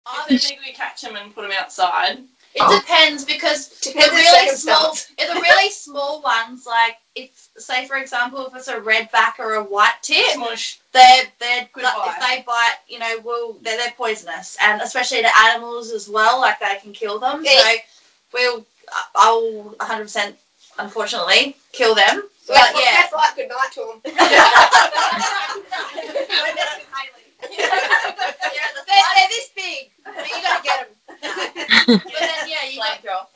[0.06, 2.18] I don't think we catch them and put them outside.
[2.54, 2.78] It oh.
[2.78, 5.12] depends because the Depends on really small, circumstance.
[5.18, 9.40] if the really small ones, like if, say for example, if it's a red back
[9.40, 10.78] or a white tip, Smush.
[10.92, 12.14] they're they're Goodbye.
[12.16, 16.38] if they bite, you know, well they're they're poisonous, and especially to animals as well,
[16.40, 17.42] like they can kill them.
[17.44, 17.58] Yeah.
[17.60, 17.74] So
[18.32, 18.64] we'll
[19.16, 20.36] I'll 100 percent
[20.78, 22.22] unfortunately kill them.
[22.44, 23.00] So But that's yeah.
[23.00, 24.14] that's like good night to them.
[28.86, 30.94] They're, they're this big, but you gotta get them.
[31.86, 33.26] but then yeah, you got Flamethrower.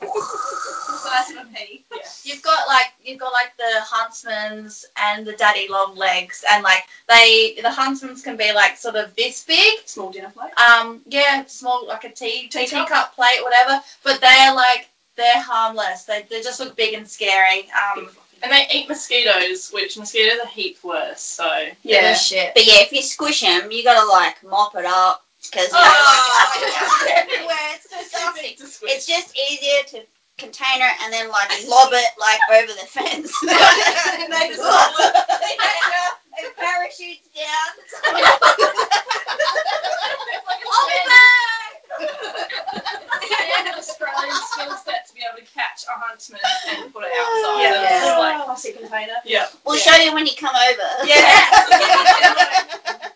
[0.99, 1.85] Size of a penny.
[1.91, 1.97] Yeah.
[2.23, 6.83] you've got like you've got like the huntsmans and the daddy long legs, and like
[7.07, 9.79] they the huntsmans can be like sort of this big.
[9.85, 10.51] Small dinner plate.
[10.59, 13.81] Um, yeah, small like a tea tea, tea cup plate, whatever.
[14.03, 16.03] But they're like they're harmless.
[16.03, 17.69] They they just look big and scary.
[17.71, 18.09] Um,
[18.43, 21.21] And they eat mosquitoes, which mosquitoes are heaps worse.
[21.21, 22.13] So yeah, Yeah.
[22.13, 22.53] shit.
[22.53, 25.83] But yeah, if you squish them, you gotta like mop it up because you know,
[25.83, 27.07] Oh.
[27.15, 27.55] everywhere.
[27.75, 28.55] It's disgusting.
[28.89, 30.05] It's just easier to
[30.37, 33.33] contain it and then like lob it like over the fence.
[33.43, 33.49] And
[34.33, 34.61] they just-
[36.41, 37.69] it parachutes down.
[38.05, 38.15] I'll
[40.87, 41.68] be back.
[41.99, 47.61] And Australian skill set to be able to catch a huntsman and put it outside.
[47.63, 48.17] Yeah, It's yeah.
[48.17, 49.13] like- plastic container.
[49.25, 49.47] yeah.
[49.65, 49.81] We'll Yeah.
[49.81, 51.07] show you when you come over.
[51.07, 51.49] Yeah.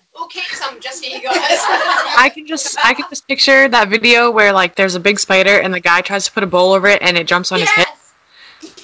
[0.16, 1.34] we'll keep some just for you guys.
[1.38, 5.60] I can just I can just picture that video where like there's a big spider
[5.60, 7.70] and the guy tries to put a bowl over it and it jumps on his
[7.70, 7.88] head.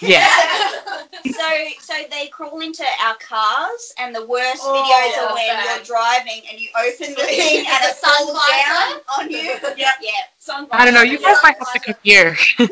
[0.02, 0.28] Yeah.
[1.26, 1.50] So,
[1.82, 5.76] so they crawl into our cars, and the worst Oh, videos yeah, are when bad.
[5.78, 8.66] you're driving and you open the thing and it Sun falls visor?
[8.66, 9.58] down on you.
[9.78, 9.92] Yeah.
[10.02, 10.12] Yeah.
[10.38, 11.02] Sun I don't know.
[11.04, 12.36] You guys might have to come here.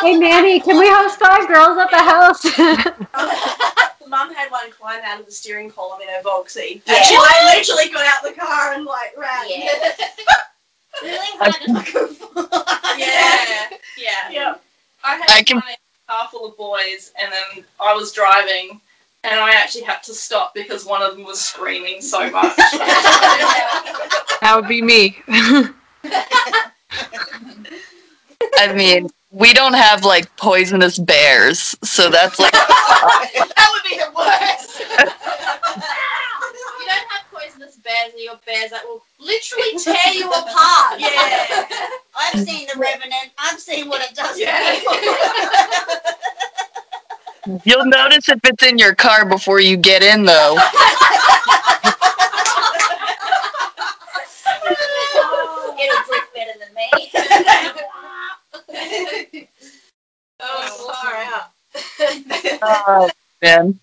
[0.00, 2.42] Hey, Manny, can we host five girls at the house?
[4.08, 6.80] Mum had one climb out of the steering column in her Volksy.
[6.86, 6.94] Yeah.
[6.96, 9.44] And she like literally got out the car and like ran.
[9.48, 9.94] Yeah.
[11.02, 12.98] really hard to.
[12.98, 13.68] Yeah.
[13.96, 14.30] Yeah.
[14.30, 14.54] Yeah.
[15.04, 15.81] I had I can- one in a
[16.12, 18.80] car full of boys, and then I was driving,
[19.24, 22.56] and I actually had to stop because one of them was screaming so much.
[24.42, 25.22] That would be me.
[28.58, 34.10] I mean, we don't have like poisonous bears, so that's like that would be the
[34.16, 34.80] worst.
[34.80, 34.86] You
[36.86, 40.96] don't have poisonous bears, or your bears that will literally tear you apart.
[40.98, 41.08] Yeah.
[42.18, 43.30] I've seen the Revenant.
[43.38, 44.58] I've seen what it does Yeah.
[44.58, 45.04] to people.
[47.64, 50.56] you'll notice if it's in your car before you get in, though.
[55.80, 56.88] It'll drift better than me.
[60.40, 61.50] oh, far out.
[62.62, 63.10] Oh
[63.42, 63.78] man,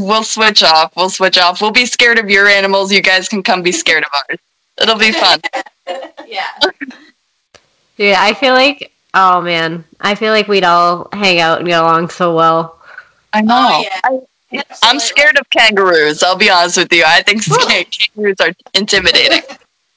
[0.00, 0.94] we'll switch off.
[0.96, 1.60] We'll switch off.
[1.60, 2.92] We'll be scared of your animals.
[2.92, 4.38] You guys can come be scared of ours.
[4.80, 5.40] It'll be fun.
[6.26, 6.46] Yeah.
[7.98, 11.80] Dude, I feel like, oh man, I feel like we'd all hang out and get
[11.82, 12.78] along so well.
[13.34, 13.54] I know.
[13.54, 13.82] Oh,
[14.50, 14.60] yeah.
[14.62, 16.22] I, I'm scared of kangaroos.
[16.22, 17.04] I'll be honest with you.
[17.06, 17.42] I think
[18.14, 19.42] kangaroos are intimidating.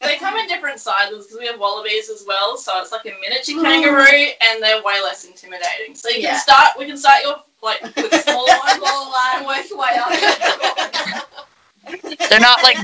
[0.01, 3.13] they come in different sizes because we have wallabies as well, so it's like a
[3.21, 5.95] miniature kangaroo, and they're way less intimidating.
[5.95, 6.31] So you Yeah.
[6.31, 6.69] can start.
[6.77, 9.97] We can start your like with the smaller one, Small line, work your way.
[12.29, 12.77] They're not like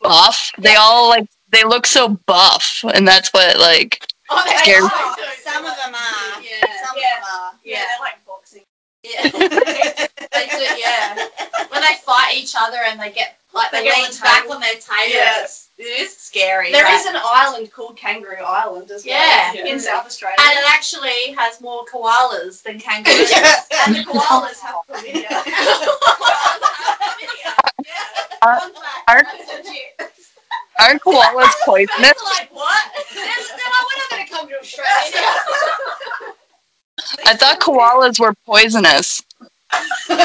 [0.00, 0.50] buff.
[0.58, 4.84] They all like they look so buff, and that's what like Oh, they Scared.
[4.84, 5.16] are.
[5.42, 6.40] Some of them are.
[6.40, 6.86] Yeah.
[6.86, 7.16] Some Yeah.
[7.18, 7.52] of them are.
[7.64, 8.62] Yeah, they're like boxing.
[9.02, 9.22] Yeah.
[10.32, 11.16] they do, yeah.
[11.68, 14.74] When they fight each other and they get like they, They lean back on their
[14.74, 15.08] tails.
[15.08, 15.69] Yes.
[15.80, 16.70] It is scary.
[16.72, 19.54] There is an island called Kangaroo Island as well.
[19.54, 19.64] Yeah.
[19.64, 20.36] In South Australia.
[20.38, 23.32] and it actually has more koalas than kangaroos.
[23.86, 25.30] and the koalas have chlamydia.
[28.42, 28.60] Are-
[29.08, 29.24] are-
[30.80, 32.12] aren't koalas poisonous?
[32.24, 32.84] like, what?
[33.14, 35.26] They're, they're like, we're not going to come to Australia.
[37.26, 39.22] I thought koalas were poisonous.
[40.10, 40.16] no.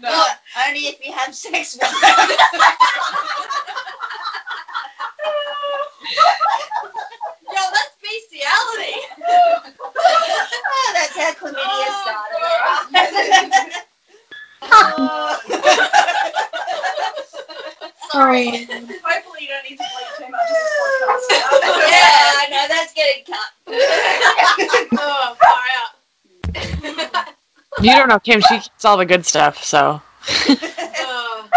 [0.00, 0.24] No,
[0.68, 1.90] only if you have sex with them.
[7.52, 8.94] Yo, that's bestiality.
[10.70, 13.72] Oh, that's how chlamydia started.
[18.12, 18.46] Sorry.
[18.48, 21.26] Hopefully you don't need to bleep too much in this podcast.
[21.90, 23.50] yeah, I know that's getting cut.
[25.00, 25.92] oh, far out.
[27.80, 28.40] You don't know Kim.
[28.48, 29.62] She keeps all the good stuff.
[29.62, 30.00] So
[30.48, 31.48] Oh.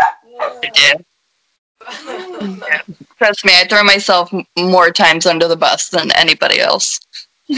[0.75, 0.95] Yeah.
[3.21, 6.99] Trust me, I throw myself more times under the bus than anybody else.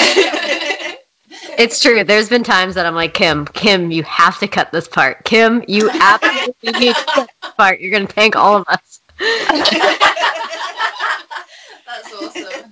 [1.55, 2.03] It's true.
[2.03, 5.23] There's been times that I'm like, Kim, Kim, you have to cut this part.
[5.23, 7.79] Kim, you absolutely need to cut this part.
[7.79, 9.01] You're gonna tank all of us.
[9.19, 9.73] That's
[12.13, 12.71] awesome.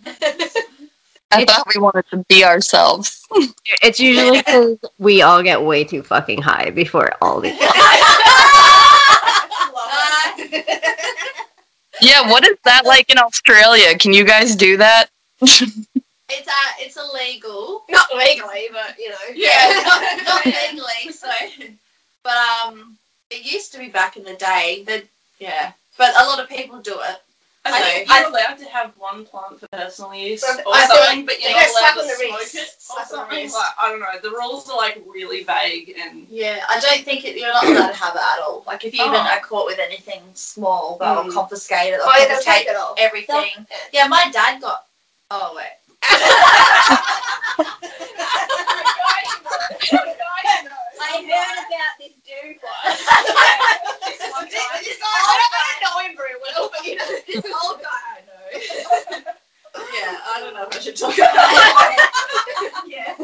[1.32, 3.24] I thought we wanted to be ourselves.
[3.84, 7.58] It's usually because we all get way too fucking high before all these.
[12.02, 13.98] Yeah, what is that like in Australia?
[13.98, 15.10] Can you guys do that?
[16.34, 17.84] It's uh, it's illegal.
[17.90, 19.18] Not legally, but you know.
[19.34, 21.12] Yeah, not, not legally.
[21.12, 21.30] So,
[22.24, 22.98] but um,
[23.30, 24.84] it used to be back in the day.
[24.88, 25.04] That
[25.40, 27.18] yeah, but a lot of people do it.
[27.64, 31.20] I think you're allowed to have one plant for personal use But or I something,
[31.20, 33.52] like but you're not go allowed to the smoke it Slap or on something.
[33.52, 34.08] Like, I don't know.
[34.22, 37.88] The rules are like really vague and Yeah, I don't think it, you're not allowed
[37.90, 38.64] to have it at all.
[38.66, 39.20] Like if you even Oh.
[39.20, 41.34] are caught with anything small, they'll Mm.
[41.34, 41.98] confiscate it.
[41.98, 42.96] They'll Oh, yeah, they'll confiscate take it off.
[42.98, 43.68] everything.
[43.94, 44.86] Yeah, my dad got.
[45.30, 45.68] Oh wait.
[46.04, 46.08] I
[51.28, 53.04] heard about this dude once.
[55.04, 55.36] I
[55.72, 58.42] don't know him very well, but you know, this old guy I know.
[59.94, 62.00] Yeah, I don't know if I should talk about it.
[62.88, 63.16] yeah.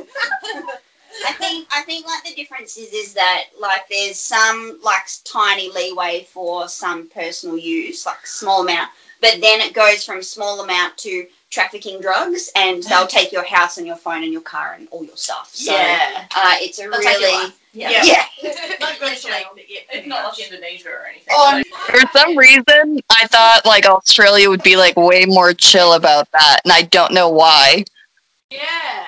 [1.25, 5.71] I think I think like the difference is is that like there's some like tiny
[5.71, 10.97] leeway for some personal use, like small amount, but then it goes from small amount
[10.97, 14.87] to trafficking drugs, and they'll take your house and your phone and your car and
[14.91, 15.49] all your stuff.
[15.53, 16.27] So yeah.
[16.35, 17.59] uh, it's a They'll really life.
[17.73, 18.03] Yeah.
[18.03, 18.25] yeah.
[18.79, 21.27] not go to jail, but yeah, it's not like Indonesia or anything.
[21.31, 25.93] Oh, so- For some reason, I thought like Australia would be like way more chill
[25.93, 27.83] about that, and I don't know why.
[28.49, 29.05] Yeah.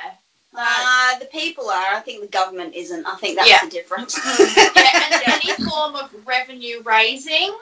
[0.62, 1.94] Uh, the people are.
[1.96, 3.06] I think the government isn't.
[3.08, 3.64] I think that's Yeah.
[3.64, 4.20] the difference.
[4.40, 7.54] yeah, and any form of revenue raising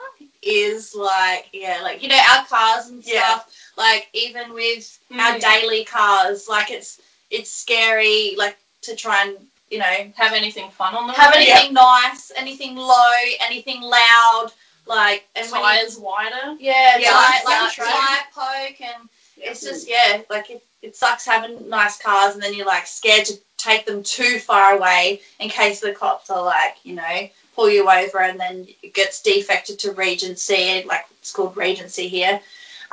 [0.42, 3.20] is like yeah, like you know our cars and Yeah.
[3.38, 3.54] stuff.
[3.78, 5.40] Like even with our Mm.
[5.40, 7.00] daily cars, like it's
[7.30, 9.36] it's scary like to try and
[9.70, 11.14] you know have anything fun on them.
[11.16, 13.12] have anything nice, anything low,
[13.48, 14.48] anything loud,
[14.86, 16.56] like and when you, tires wider.
[16.58, 21.68] yeah, Yeah, tire, like tire poke and it's just yeah, like it, it sucks having
[21.68, 25.80] nice cars and then you're like scared to take them too far away in case
[25.80, 29.92] the cops are like, you know, pull you over and then it gets defected to
[29.92, 32.40] Regency, like it's called Regency here.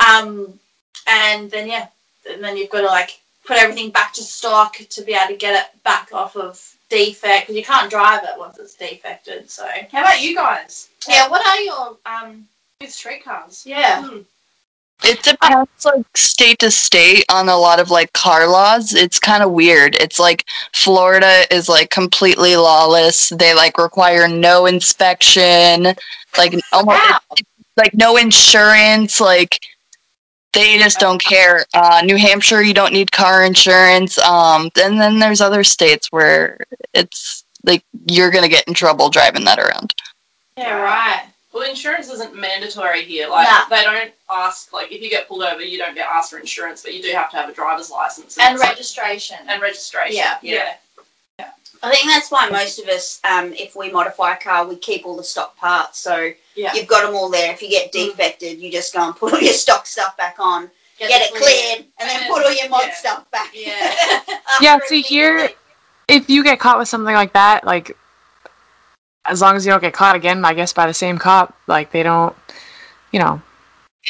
[0.08, 0.60] Um,
[1.08, 1.88] and then yeah,
[2.30, 5.36] and then you've got to like put everything back to stock to be able to
[5.38, 9.50] get it back off of defect because you can't drive it once it's defected.
[9.50, 12.48] So How about you guys yeah, what are your um
[12.82, 13.64] with street cars?
[13.66, 14.08] yeah
[15.04, 18.94] It depends like state to state on a lot of like car laws.
[18.94, 19.96] It's kind of weird.
[20.00, 23.30] It's like Florida is like completely lawless.
[23.30, 25.94] They like require no inspection,
[26.38, 27.20] like almost Wow.
[27.78, 29.60] like no insurance, like
[30.56, 31.66] they just don't care.
[31.76, 34.18] Uh, New Hampshire, you don't need car insurance.
[34.18, 36.58] Um, and then there's other states where
[36.94, 39.94] it's like you're gonna get in trouble driving that around.
[40.58, 43.28] yeah right Well, insurance isn't mandatory here.
[43.28, 43.66] Like Nah.
[43.70, 44.74] they don't ask.
[44.74, 47.12] Like if you get pulled over, you don't get asked for insurance, but you do
[47.12, 50.16] have to have a driver's license and it's like- registration and registration.
[50.18, 50.38] Yeah.
[50.42, 50.74] yeah.
[51.86, 55.06] I think that's why most of us, um, if we modify a car, we keep
[55.06, 56.00] all the stock parts.
[56.00, 56.74] So Yeah.
[56.74, 57.52] you've got them all there.
[57.52, 60.72] If you get defected, you just go and put all your stock stuff back on,
[60.98, 62.94] get, it cleared, and then put all your mod Yeah.
[62.96, 63.52] stuff back.
[63.54, 63.96] Yeah.
[64.62, 65.50] Yeah, After see it's here,
[66.08, 67.98] if you get caught with something like that, like
[69.26, 71.92] as long as you don't get caught again, I guess by the same cop, like
[71.92, 72.36] they don't,
[73.12, 73.42] you know,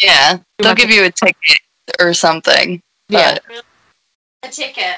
[0.02, 1.62] Yeah, they'll give you a ticket
[2.00, 2.82] or something.
[3.10, 3.64] yeah, But,
[4.44, 4.98] a ticket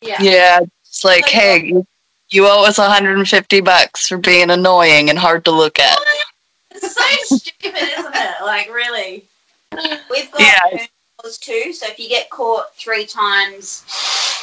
[0.00, 1.84] yeah yeah, it's like, Like, hey,
[2.30, 5.98] you, you owe us 150 bucks for being annoying and hard to look at.
[6.70, 9.24] it's so stupid isn't it like really
[10.10, 10.58] We've got Yeah.
[10.70, 10.88] hoon
[11.40, 11.72] too.
[11.72, 13.84] So if you get caught three times,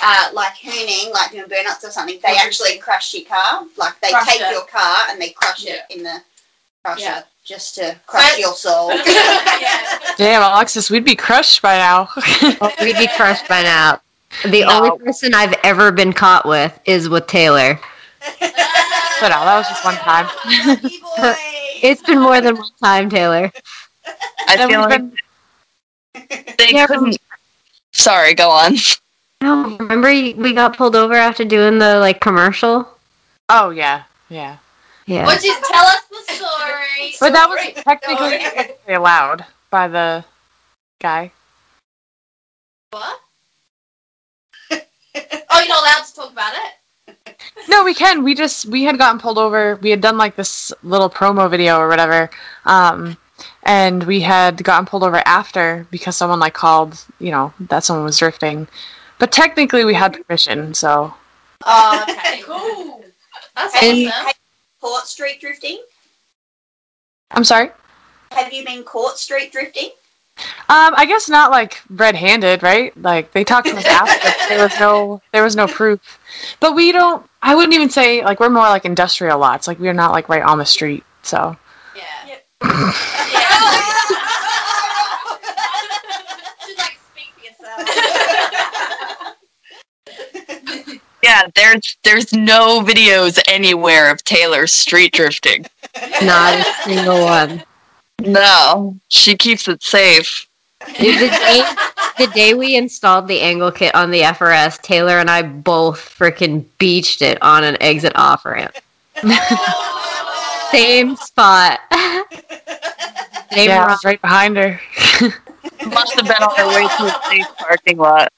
[0.01, 3.65] uh, like hooning, like doing burnouts or something, they actually crush your car.
[3.77, 4.51] Like they Crush take it.
[4.51, 5.73] your car and they crush Yeah.
[5.89, 6.21] it in the
[6.85, 7.21] crusher Yeah.
[7.43, 8.91] just to crush But- your soul.
[9.05, 12.09] yeah damn, Alexis, we'd be crushed by now.
[12.81, 13.99] We'd be crushed by now.
[14.43, 14.69] The No.
[14.85, 17.79] only person I've ever been caught with is with Taylor.
[18.39, 20.27] but no, that was just one time.
[21.81, 23.51] It's been more than one time, Taylor.
[24.47, 25.01] I Then feel we've like
[26.13, 27.17] been- they Yeah, couldn't.
[27.93, 28.75] Sorry, go on.
[29.41, 32.87] No, remember we got pulled over after doing the like commercial?
[33.49, 34.57] oh yeah, yeah,
[35.05, 35.25] Yeah.
[35.25, 40.25] Would you tell us the story but that was technically technically allowed by the
[40.99, 41.31] guy.
[42.91, 43.19] what you're not
[45.87, 47.15] allowed to talk about it
[47.69, 48.23] No, we can.
[48.23, 49.77] We just we had gotten pulled over.
[49.81, 52.29] We had done like this little promo video or whatever,
[52.65, 53.17] um,
[53.63, 58.05] and we had gotten pulled over after because someone like called, you know, that someone
[58.05, 58.67] was drifting.
[59.19, 60.73] But technically, we had permission.
[60.73, 61.13] So
[61.65, 63.03] oh okay cool
[63.55, 65.83] that's Have you, awesome have you caught street drifting?
[67.31, 67.71] I'm sorry.
[68.31, 69.91] Have you been caught street drifting?
[70.69, 72.95] Um, I guess not like red-handed, right?
[73.01, 74.29] Like they talked to us after.
[74.49, 76.19] There was no there was no proof.
[76.59, 77.25] But we don't.
[77.41, 79.67] I wouldn't even say like we're more like industrial lots.
[79.67, 81.03] Like we're not like right on the street.
[81.23, 81.57] So
[81.95, 82.61] yeah Yeah.
[86.65, 87.79] She's like, speak for yourself.
[91.23, 95.65] Yeah, there's there's no videos anywhere of Taylor street drifting.
[96.21, 97.63] Not a single one.
[98.21, 100.47] No, she keeps it safe.
[100.99, 101.63] Dude, the day,
[102.17, 106.65] the day we installed the angle kit on the FRS, Taylor and I both freaking
[106.77, 108.75] beached it on an exit off ramp.
[110.71, 111.79] Same spot.
[111.91, 112.23] Same
[113.69, 113.89] Yeah, rock.
[113.89, 114.79] was right behind her.
[115.87, 118.31] Must have been on her way to a safe parking lot.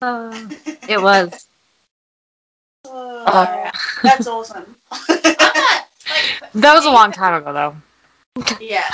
[0.00, 0.48] Oh,
[0.88, 1.46] it was.
[2.84, 3.70] Oh,
[4.02, 4.74] that's awesome.
[4.90, 7.76] I'm not, like, That was a long time ago, though.
[8.60, 8.88] Yeah.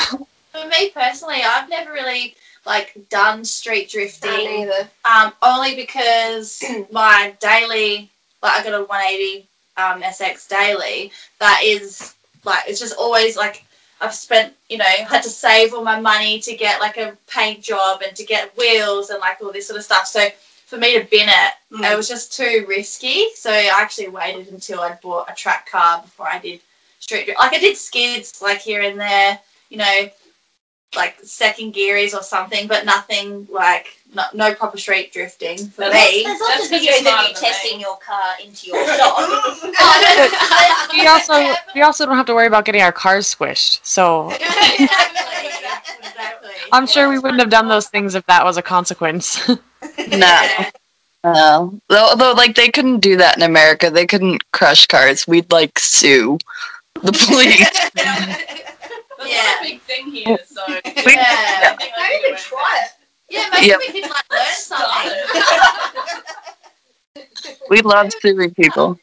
[0.52, 2.34] For me personally, I've never really
[2.66, 4.30] like done street drifting.
[4.30, 4.88] either.
[5.04, 6.62] Um, only because
[6.92, 8.10] my daily,
[8.42, 11.12] like I got a 180 um, SX daily.
[11.40, 12.14] That is
[12.44, 13.64] like it's just always like
[14.00, 17.62] I've spent, you know, had to save all my money to get like a paint
[17.62, 20.06] job and to get wheels and like all this sort of stuff.
[20.06, 20.28] So
[20.66, 21.92] for me to bin it, Mm.
[21.92, 23.26] it was just too risky.
[23.34, 26.60] So I actually waited until I'd bought a track car before I did
[27.08, 27.28] street.
[27.38, 29.38] Like I did skids like here and there,
[29.70, 30.08] you know,
[30.96, 35.92] like second gearies or something, but nothing like no, no proper street drifting for But
[35.94, 36.22] me.
[36.24, 37.48] There's lots That's of 'cause you're videos of smarter you than me.
[37.48, 39.18] testing your car into your shop.
[40.98, 43.80] We also we also don't have to worry about getting our cars squished.
[43.82, 45.48] So exactly,
[45.98, 46.50] exactly.
[46.72, 49.40] I'm sure we wouldn't have done those things if that was a consequence.
[50.08, 50.48] No.
[51.24, 51.78] No.
[51.88, 53.90] Though, though, like, they couldn't do that in America.
[53.90, 55.26] They couldn't crush cars.
[55.26, 56.38] We'd, like, sue
[57.02, 57.58] the police.
[59.18, 59.42] That's Yeah.
[59.42, 60.62] not a big thing here, so.
[60.68, 60.80] Yeah.
[60.84, 62.38] I think I Maybe can it.
[62.38, 62.90] try it.
[63.30, 63.78] Yeah, maybe Yep.
[63.80, 65.12] we could like learn something.
[67.68, 68.98] we love suing people.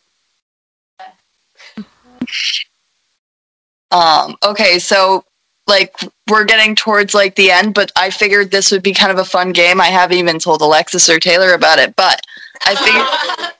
[3.91, 5.23] Um, okay, so
[5.67, 5.95] like
[6.29, 9.25] we're getting towards like the end, but I figured this would be kind of a
[9.25, 9.79] fun game.
[9.81, 12.19] I haven't even told Alexis or Taylor about it, but
[12.65, 13.51] I figured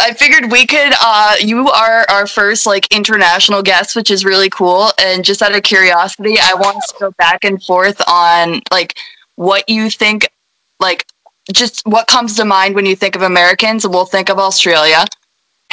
[0.00, 4.50] I figured we could uh you are our first like international guest, which is really
[4.50, 4.90] cool.
[5.00, 8.98] And just out of curiosity, I want to go back and forth on like
[9.36, 10.28] what you think
[10.80, 11.06] like
[11.52, 15.04] just what comes to mind when you think of Americans, and we'll think of Australia.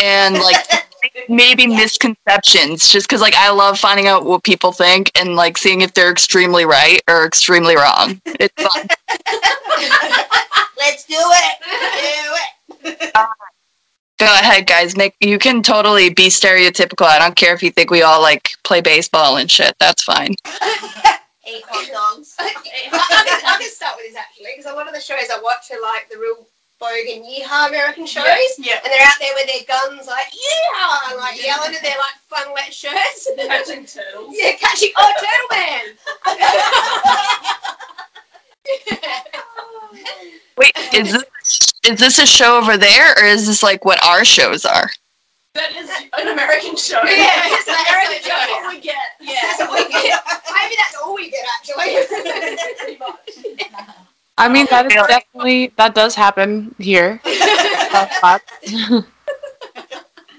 [0.02, 0.58] And like
[1.30, 5.82] maybe misconceptions, just because like I love finding out what people think and like seeing
[5.82, 8.22] if they're extremely right or extremely wrong.
[8.26, 8.88] It's fun.
[10.78, 11.58] Let's do it.
[12.82, 13.12] Do it.
[14.22, 14.96] Go ahead, guys.
[14.96, 17.08] Nick, you can totally be stereotypical.
[17.08, 19.76] I don't care if you think we all like play baseball and shit.
[19.80, 20.36] That's fine.
[20.46, 22.36] Eat hot dogs.
[22.40, 22.62] I, can,
[22.94, 25.82] I can start with this actually because a lot of the shows I watch are
[25.82, 26.46] like the real
[26.80, 28.28] bogan yeehaw American shows.
[28.60, 28.78] Yeah.
[28.86, 32.22] And they're out there with their guns like yeehaw and like yelling at their like
[32.30, 33.28] fun wet shirts.
[33.38, 34.38] Catching turtles.
[34.38, 35.98] yeah, catching oh turtle man.
[40.58, 41.26] Wait, is this
[41.86, 44.90] is this a show over there or is this like what our shows are?
[45.54, 47.02] That is an American show.
[47.04, 48.38] Yeah, it's an American show.
[48.62, 48.96] what we get.
[49.20, 49.66] That's Yeah.
[49.68, 50.24] all we get.
[50.56, 51.92] Maybe that's all we get actually.
[52.80, 53.90] Pretty much.
[54.38, 57.20] I mean, that is definitely that does happen here.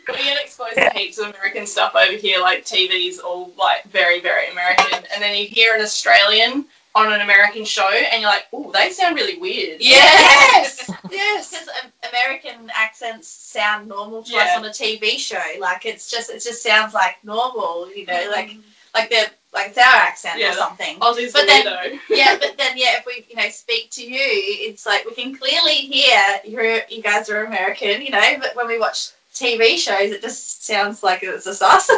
[0.08, 4.20] We get exposed to heaps of American stuff over here, like TV's all like very,
[4.20, 5.04] very American.
[5.14, 8.90] And then you hear an Australian on an American show and you're like, oh, they
[8.90, 9.80] sound really weird.
[9.80, 10.90] Yes.
[11.10, 11.50] Yes.
[11.50, 15.42] Because um, American accents sound normal to us on a TV show.
[15.60, 18.52] Like it's just it just sounds like normal, you know, like
[18.94, 20.50] like they're like it's our accent Yeah.
[20.52, 20.96] or something.
[21.00, 21.98] Aussie's But then- weirdo.
[22.08, 25.34] yeah, but then yeah, if we you know speak to you, it's like we can
[25.36, 28.36] clearly hear you're you guys are American, you know.
[28.40, 31.88] But when we watch TV shows, it just sounds like it's just us.
[31.88, 31.94] They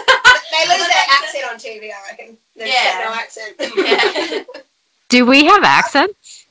[0.68, 2.36] lose their accent on TV, I reckon.
[2.56, 3.02] They've Yeah.
[3.04, 3.54] no accent.
[3.76, 4.42] yeah.
[5.14, 6.44] Do we have accents?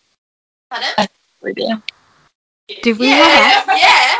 [0.70, 1.10] Pardon?
[1.42, 1.84] We do.
[2.82, 4.16] Do we Yeah, have yeah, yeah.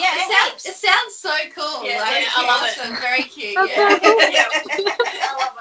[0.00, 1.84] Yeah, It sounds, it sounds so cool.
[1.84, 2.78] Yeah, like, yeah, I love love it.
[2.82, 2.98] it.
[2.98, 3.54] Very cute.
[3.54, 3.86] That's Yeah.
[5.22, 5.54] I love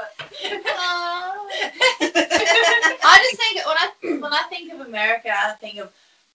[2.01, 2.97] it.
[3.03, 3.89] I just think when I
[4.21, 5.91] when I think of America, I think of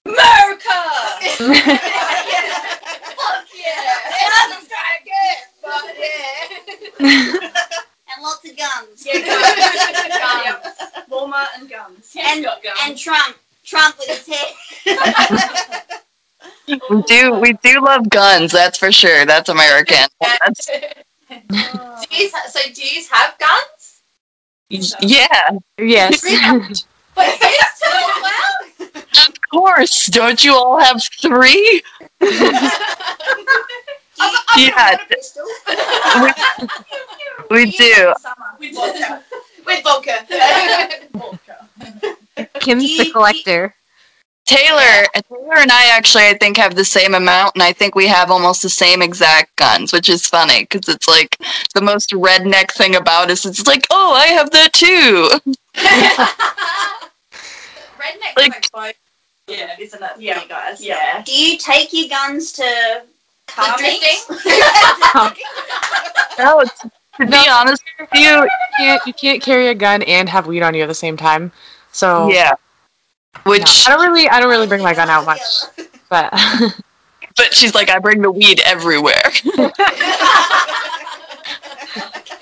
[0.06, 0.70] America.
[3.18, 4.14] Fuck yeah!
[4.14, 5.84] It doesn't strike it, but
[7.00, 7.50] yeah.
[8.12, 9.04] And lots of guns.
[9.04, 10.66] Guns.
[11.10, 12.12] Walmart and guns.
[12.12, 12.78] He's And- guns.
[12.84, 13.36] And Trump.
[13.64, 14.54] Trump with his head.
[16.88, 19.26] We do we do love guns, that's for sure.
[19.26, 20.08] That's American.
[20.20, 20.66] That's,
[21.28, 21.36] Do
[22.16, 24.02] you, so do you have guns?
[25.00, 26.22] yeah, yes.
[27.14, 28.06] But you too.
[28.22, 30.06] Well, of course.
[30.06, 31.82] Don't you all have three?
[34.56, 35.44] Yeah, Pistol.
[37.50, 38.14] We do.
[38.58, 39.22] We vodka.
[39.66, 40.26] With vodka.
[41.12, 41.68] Vodka.
[42.60, 43.74] Kim's the collector.
[44.46, 48.08] Taylor, Taylor and I actually, I think, have the same amount, and I think we
[48.08, 51.36] have almost the same exact guns, which is funny because it's like
[51.74, 53.46] the most redneck thing about us.
[53.46, 55.28] It's like, oh, I have that too.
[58.00, 58.96] redneck Like- like,
[59.46, 59.76] Yeah.
[59.78, 60.10] isn't it?
[60.18, 60.44] Yeah.
[60.46, 60.80] guys.
[60.82, 61.22] Yeah.
[61.24, 63.02] Do you take your guns to
[63.46, 64.26] car The meets?
[66.38, 66.86] No, it's-
[67.20, 68.48] to be honest with you, You
[68.78, 71.52] can't you can't carry a gun and have weed on you at the same time.
[71.92, 72.54] So yeah.
[73.44, 73.52] no.
[73.52, 75.40] Which, I don't really I don't really bring my gun out much.
[76.08, 76.32] But
[77.36, 79.22] but she's like, I bring the weed everywhere.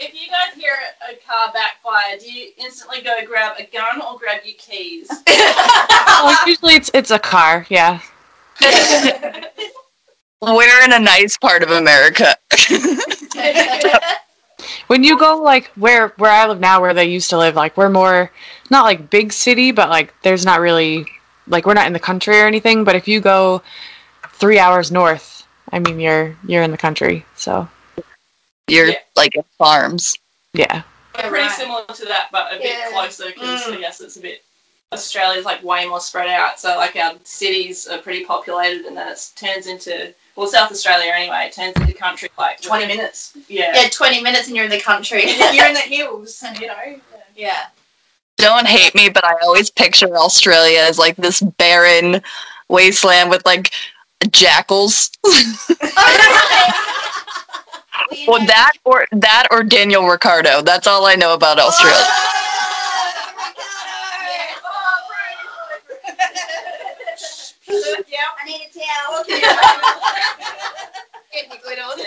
[0.00, 0.74] If you guys hear
[1.10, 5.08] a car backfire, do you instantly go grab a gun or grab your keys?
[5.26, 8.00] well, usually it's it's a car, yeah.
[10.40, 12.36] We're in a nice part of America.
[14.88, 17.76] When you go like where where I live now, where they used to live, like
[17.76, 18.30] we're more
[18.70, 21.06] not like big city, but like there's not really
[21.46, 22.84] like we're not in the country or anything.
[22.84, 23.62] But if you go
[24.32, 27.24] three hours north, I mean you're you're in the country.
[27.36, 27.68] So
[28.68, 28.98] You're Yeah.
[29.16, 30.14] like farms.
[30.52, 30.82] yeah,
[31.16, 32.90] We're pretty similar to that, but a bit Yeah.
[32.90, 33.76] closer because Mm.
[33.76, 34.42] I guess it's a bit.
[34.92, 39.08] Australia's like way more spread out, so like our cities are pretty populated, and then
[39.08, 43.36] it turns into well, South Australia anyway, it turns into country like 20 minutes.
[43.48, 43.72] Yeah.
[43.74, 45.24] yeah, 20 minutes and you're in the country.
[45.52, 47.00] You're in the hills, and you know.
[47.36, 47.66] yeah.
[48.36, 52.22] Don't hate me, but I always picture Australia as like this barren
[52.68, 53.72] wasteland with like
[54.30, 55.10] jackals.
[58.26, 60.62] Well, that or that or Daniel Ricciardo.
[60.62, 61.96] That's all I know about Australia.
[68.88, 70.38] I need a towel.
[71.32, 71.98] Get your good on.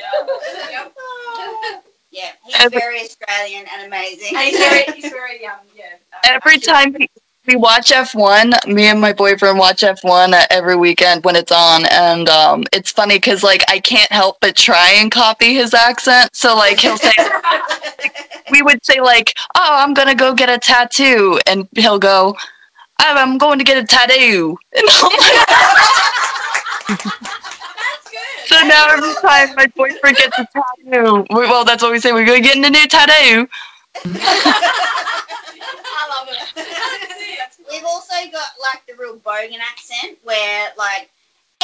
[2.11, 4.35] Yeah, he's Every- very Australian and amazing.
[4.37, 5.83] He's very, he's very, um, yeah.
[6.25, 7.09] Every time we-
[7.47, 12.29] we watch F1, me and my boyfriend watch F1 every weekend when it's on, and
[12.29, 16.35] um, it's funny because like I can't help but try and copy his accent.
[16.35, 17.11] So like he'll say,
[18.51, 22.35] we would say like, "Oh, I'm gonna go get a tattoo," and he'll go,
[22.99, 26.27] "I'm I'm going to get a tattoo." And I'm like-
[28.45, 32.11] so now every time my boyfriend gets a tattoo, we, well, that's what we say.
[32.11, 33.47] We're going getting a new tattoo.
[34.05, 34.67] I
[36.09, 36.37] love it.
[37.69, 41.09] We've also got like the real bogan accent where like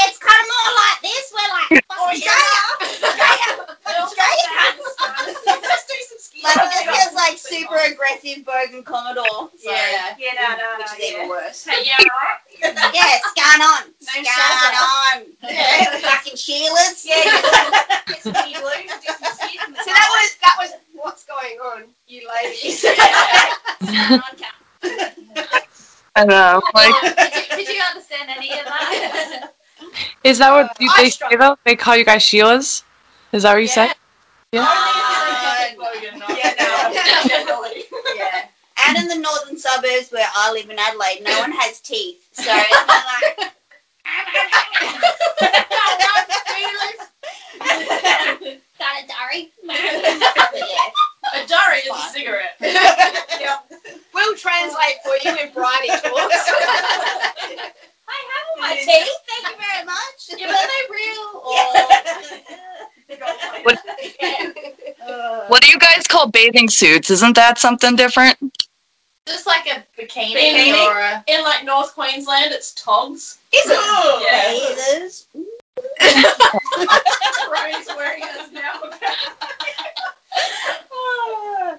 [0.05, 1.25] it's kind of more like this.
[1.33, 2.35] We're like Australia,
[3.87, 4.49] Australia,
[5.45, 6.41] Let's do some ski.
[6.43, 9.49] like it just feels like super aggressive bogan Commodore.
[9.57, 10.15] So, Yeah.
[10.17, 10.83] Yeah, no, no, no.
[10.83, 11.29] which is even Yeah.
[11.29, 11.65] worse.
[11.65, 12.39] Hey, yeah, right.
[12.93, 13.81] Yeah, it's going on.
[13.99, 15.15] It's Name going on.
[15.43, 15.97] Yeah.
[15.99, 17.05] Fucking Sheila's.
[17.05, 17.23] Yeah,
[18.07, 21.57] get some ski blues, some skis in the So that was that was what's going
[21.59, 22.85] on, you ladies.
[26.15, 26.93] I know, like.
[27.01, 29.51] did, you, did you understand any of that?
[30.23, 31.57] Is that what you, I they say though?
[31.65, 32.83] They call you guys Sheilas?
[33.31, 33.93] Is that what you said?
[34.53, 34.63] Oh, Uh,
[36.35, 37.65] Yeah, no,
[38.15, 38.45] yeah.
[38.87, 42.27] And in the northern suburbs where I live in Adelaide, no one has teeth.
[42.33, 43.05] So it's not
[43.37, 43.53] like.
[48.79, 49.51] Got it, durry.
[49.63, 50.91] yeah.
[51.33, 52.55] A durry is a cigarette.
[52.61, 53.57] yeah.
[54.13, 56.51] We'll translate for you when Bridie talks.
[58.07, 59.19] I have my teeth.
[59.27, 60.19] Thank you very much.
[60.37, 61.25] yeah, but they real?
[61.43, 61.61] Or...
[63.63, 63.77] What,
[65.49, 67.09] what do you guys call bathing suits?
[67.09, 68.37] Isn't that something different?
[69.27, 70.87] Just like a bikini, Bikini?
[70.87, 71.23] or a...
[71.27, 73.37] In like North Queensland, it's togs.
[73.53, 73.71] Is it?
[74.21, 74.53] Yeah.
[74.99, 75.27] Bathers.
[77.51, 78.81] Ryan's wearing us now.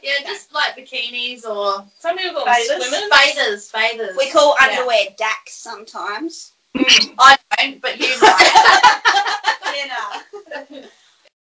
[0.03, 3.11] Yeah, just like bikinis or Some people call them swimmers.
[3.11, 4.17] bathers, bathers.
[4.17, 4.69] We call Yeah.
[4.79, 6.53] underwear dacks sometimes.
[6.77, 7.15] Mm.
[7.19, 8.55] I don't, but you might.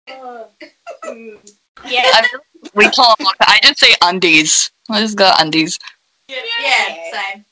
[1.86, 2.02] Yeah.
[2.14, 2.28] I,
[2.76, 3.28] we call them.
[3.42, 4.72] I just say undies.
[4.90, 5.80] I just got undies.
[6.28, 6.38] Yeah.
[6.62, 6.96] yeah,
[7.32, 7.46] same.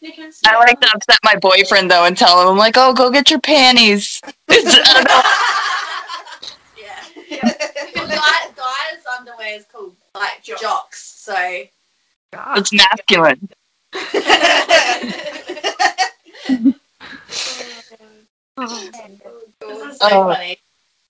[0.45, 3.31] I like to upset my boyfriend though and tell him I'm like, oh, go get
[3.31, 4.21] your panties.
[4.49, 5.21] It's, I don't know.
[6.77, 7.39] Yeah.
[7.43, 7.51] Uh,
[7.95, 11.63] well, guys, guys' underwear is called like jocks, so
[12.55, 13.49] It's masculine.
[13.93, 14.13] this
[18.57, 20.33] is so Oh.
[20.33, 20.57] funny.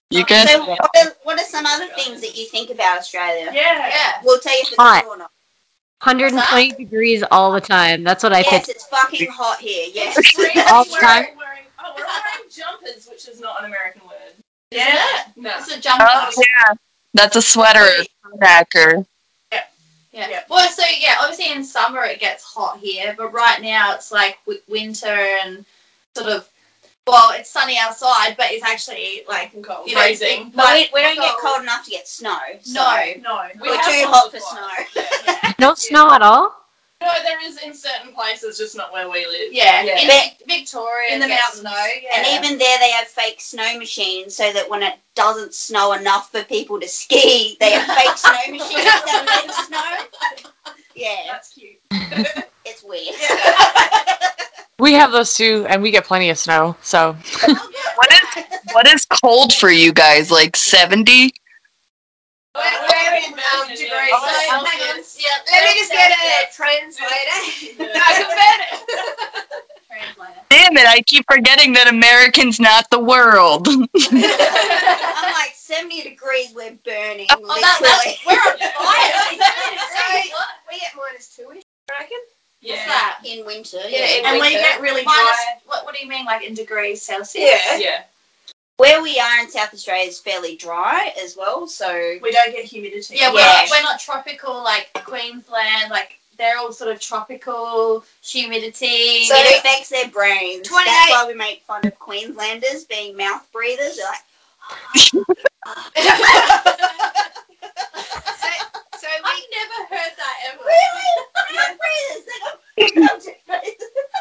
[0.09, 0.47] You can.
[0.47, 3.51] So what are, what are some other things that you think about Australia?
[3.53, 3.87] Yeah.
[3.89, 4.13] Yeah.
[4.23, 5.01] We'll tell you if it's Hot.
[5.01, 5.31] true or not.
[6.03, 8.03] 120 degrees all the time.
[8.03, 8.51] That's what I think.
[8.53, 8.75] Yes, picked.
[8.77, 9.87] it's fucking hot here.
[9.93, 10.15] Yes.
[10.71, 11.01] All the time.
[11.01, 14.33] Wearing, wearing, oh, we're wearing jumpers, which is not an American word.
[14.71, 15.23] Yeah.
[15.35, 15.51] No.
[15.57, 16.05] It's a jumper.
[16.07, 16.75] Oh yeah,
[17.13, 17.85] that's a sweater.
[18.35, 19.05] Knacker.
[19.51, 19.63] Yeah.
[20.11, 20.41] Yeah.
[20.49, 24.37] Well, so yeah, obviously in summer it gets hot here, but right now it's like
[24.67, 25.65] winter and
[26.15, 26.49] sort of.
[27.05, 29.87] Well, it's sunny outside, but it's actually like cold.
[29.87, 30.51] you know, Freezing.
[30.53, 31.53] But we, we don't get cold.
[31.53, 32.37] cold enough to get snow.
[32.61, 33.13] So No.
[33.21, 33.43] No.
[33.61, 34.87] We're too hot for flies.
[34.91, 35.03] snow.
[35.25, 35.53] Yeah.
[35.57, 36.66] No snow at all?
[37.01, 39.53] No, there is in certain places, just not where we live.
[39.53, 39.99] Yeah, Yeah.
[39.99, 41.59] in But- Victoria, In the mountains.
[41.61, 41.87] snow.
[42.01, 42.17] Yeah.
[42.17, 46.31] And even there, they have fake snow machines so that when it doesn't snow enough
[46.31, 50.73] for people to ski, they have fake snow machines that let snow.
[50.95, 51.77] Yeah, That's cute.
[52.65, 53.15] it's weird.
[54.79, 56.75] We have those too, and we get plenty of snow.
[56.83, 57.13] So
[57.95, 58.43] What is
[58.73, 60.29] what is cold for you guys?
[60.29, 61.33] Like seventy?
[62.57, 63.79] We're, we're in um, Degrees.
[63.85, 64.11] degrees.
[64.11, 64.97] Oh, So, hang hang on.
[64.97, 65.03] on.
[65.45, 67.37] Let me just get a translator.
[67.77, 68.71] no, convert it.
[69.87, 70.41] Translator.
[70.49, 70.87] Damn it!
[70.87, 73.67] I keep forgetting that American's not the world.
[73.69, 73.81] I'm
[75.33, 78.17] like 70 degrees, we're burning, Oh, that, literally.
[78.25, 80.23] that's, we're on fire.
[80.71, 82.17] we get minus two-ish, I reckon.
[82.61, 82.73] Yeah.
[82.75, 83.19] What's that?
[83.25, 83.77] in winter.
[83.87, 84.17] Yeah, Yeah.
[84.19, 84.59] in And we winter.
[84.59, 85.53] get really Minus- dry.
[85.65, 87.43] What, what do you mean, like in degrees Celsius?
[87.69, 87.77] Yeah.
[87.77, 88.03] Yeah.
[88.77, 92.63] Where we are in South Australia is fairly dry as well, so We don't get
[92.65, 93.15] humidity.
[93.17, 93.45] Yeah, we're, Yeah.
[93.45, 95.89] Not, we're not tropical like Queensland.
[95.89, 99.25] Like they're all sort of tropical humidity.
[99.25, 100.67] so it affects their brains.
[100.67, 103.97] 28 That's why we make fun of Queenslanders being mouth breathers.
[103.97, 104.23] They're like,
[108.37, 108.49] So,
[108.99, 110.63] so we I've never heard that ever.
[110.63, 111.11] really?
[111.55, 112.25] Mouth breathers?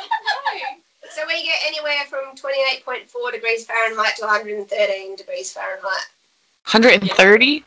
[1.17, 6.07] They got So we get anywhere from 28.4 degrees Fahrenheit to 113 degrees Fahrenheit.
[6.71, 7.65] 130?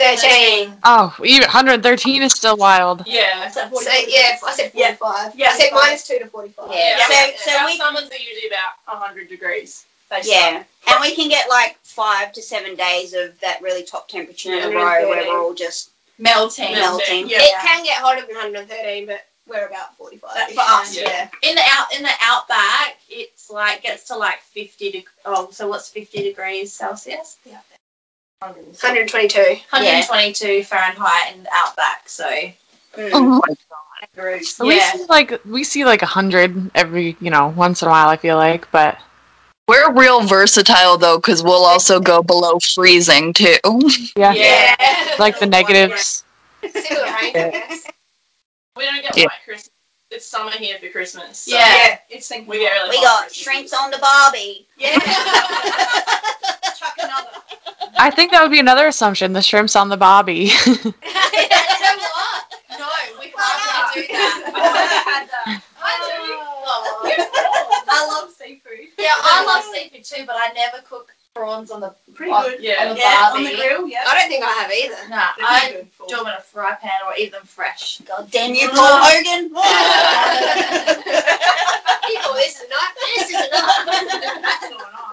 [0.00, 0.74] 13.
[0.82, 3.06] Oh, even 113 is still wild.
[3.06, 3.48] Yeah.
[3.50, 3.60] So,
[4.08, 5.36] yeah, I said 45.
[5.36, 5.50] Yeah.
[5.50, 6.70] I said minus 2 to 45.
[6.72, 6.98] Yeah.
[6.98, 7.06] Yeah.
[7.36, 9.84] So- so Our we- summers are usually about 100 degrees.
[10.10, 14.08] They Yeah, and we can get like five to seven days of that really top
[14.08, 16.72] temperature in a row where we're all just Melting.
[16.72, 17.28] melting.
[17.30, 17.40] Yeah.
[17.40, 20.30] It can get hotter than 113, but we're about 45.
[20.34, 21.28] That, for us, Yeah.
[21.42, 21.48] yeah.
[21.50, 24.90] In the out in the outback, it's like gets to like fifty.
[24.92, 27.38] Deg- oh, so what's fifty degrees Celsius?
[27.44, 27.58] yeah
[28.40, 29.38] 122.
[29.70, 32.08] 122 Fahrenheit in the outback.
[32.08, 32.28] So
[32.96, 33.10] Mm.
[33.14, 33.40] Oh
[34.14, 34.58] degrees.
[34.58, 34.92] We Yeah.
[34.92, 38.36] see like we see like 100 every, you know, once in a while I feel
[38.36, 38.98] like, but
[39.68, 43.56] We're real versatile though, because we'll also go below freezing too.
[44.16, 44.32] yeah.
[44.34, 45.14] Yeah.
[45.18, 46.24] Like the negatives.
[46.70, 47.86] Similar range, I guess.
[48.76, 49.24] We don't get Yeah.
[49.24, 49.70] white Christmas.
[50.10, 51.38] It's summer here for Christmas.
[51.38, 51.66] so Yeah.
[51.74, 52.48] Yeah, it's thinking.
[52.48, 53.42] We get really We got Christmas.
[53.42, 54.66] shrimps on the Barbie.
[54.76, 54.98] Yeah.
[56.78, 57.28] Chuck another.
[57.98, 60.50] I think that would be another assumption, the shrimps on the bobby.
[60.66, 62.44] you know what?
[62.78, 62.88] No,
[63.20, 65.60] we can't really do that.
[65.82, 66.32] I do.
[66.64, 67.02] Oh.
[67.04, 67.84] Oh.
[67.88, 68.88] I love seafood.
[68.98, 72.60] Yeah, I love seafood too, but I never cook prawns on the Pretty on, good.
[72.62, 72.84] Yeah.
[72.88, 73.38] on the Yeah, barbie.
[73.38, 74.04] on the grill, yeah.
[74.06, 75.08] I don't think I have either.
[75.08, 78.00] Nah, I pretty good for- do them in a fry pan or eat them fresh.
[78.06, 79.48] God damn you, Paul Hogan.
[82.06, 82.92] People, this is not.
[83.16, 83.86] This is not.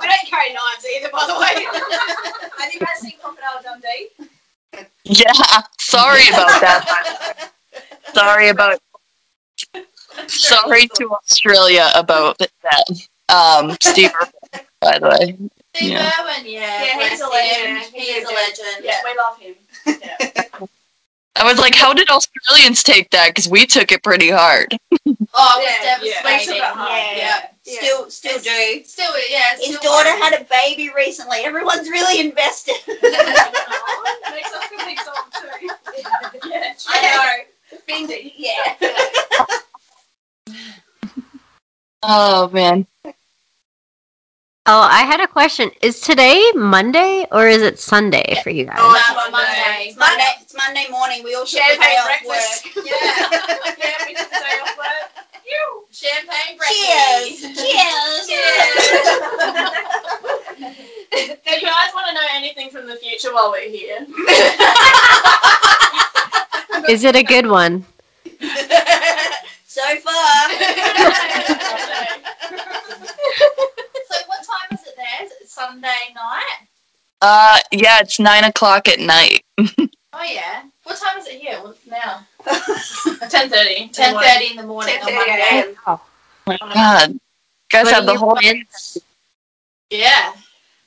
[0.02, 1.66] we don't carry knives either, by the way.
[2.60, 4.10] Have you guys seen Crocodile Dundee?
[5.06, 5.32] Yeah,
[5.80, 7.52] sorry about that.
[8.14, 8.80] Sorry about.
[10.28, 13.08] Sorry to Australia about that.
[13.30, 14.12] Um, Steve,
[14.82, 15.38] by the way.
[15.80, 16.12] Steve Yeah.
[16.20, 16.84] Irwin, yeah.
[16.84, 17.74] Yeah, he's a bless him.
[17.76, 17.94] legend.
[17.96, 18.84] He is a legend.
[18.86, 19.56] Yeah, we love him.
[20.02, 20.66] Yeah.
[21.36, 23.30] I was like, how did Australians take that?
[23.30, 24.68] Because we took it pretty hard.
[24.74, 26.22] Oh, it was Yeah, yeah.
[26.24, 26.54] devastating.
[26.56, 27.16] We took yeah.
[27.16, 27.78] Yeah.
[27.80, 28.84] Still, still do.
[28.84, 29.56] Still, yeah.
[29.56, 30.34] His still daughter hard.
[30.34, 31.38] had a baby recently.
[31.46, 32.76] Everyone's really invested.
[32.88, 35.70] Makes us a big song too.
[36.50, 37.78] yeah, I know.
[37.88, 38.34] Bindi.
[38.36, 38.76] Yeah.
[42.04, 42.86] Oh man.
[44.66, 45.72] Oh, I had a question.
[45.82, 48.76] Is today Monday or is it Sunday for you guys?
[48.80, 49.88] Oh, It's it's Monday.
[49.88, 50.24] It's Monday.
[50.42, 51.24] It's Monday morning.
[51.24, 52.66] We all took Champagne day off breakfast.
[52.76, 52.86] work.
[52.86, 52.94] Yeah.
[53.80, 55.26] yeah, we took the day off work.
[55.48, 55.86] You.
[55.92, 57.42] Champagne Cheers.
[57.42, 57.66] breakfast.
[57.66, 58.30] Cheers.
[61.12, 64.06] If you guys want to know anything from the future while we're here,
[66.88, 67.86] Is it a good one?
[69.66, 70.50] so far.
[74.10, 75.26] So what time is it there?
[75.26, 76.68] Is it Sunday night?
[77.22, 79.44] Uh, yeah, it's nine o'clock at night.
[80.12, 80.64] Oh yeah.
[80.84, 81.60] What time is it here?
[81.62, 82.26] What's now?
[82.44, 83.30] 10:30.
[83.94, 85.34] Ten thirty in the morning on 10:30 Monday.
[85.52, 85.76] a.m.
[85.86, 86.02] Oh
[86.48, 87.12] my god.
[87.12, 87.20] You
[87.72, 88.36] guys What have the whole.
[88.36, 88.66] plan?
[89.92, 90.34] Yeah.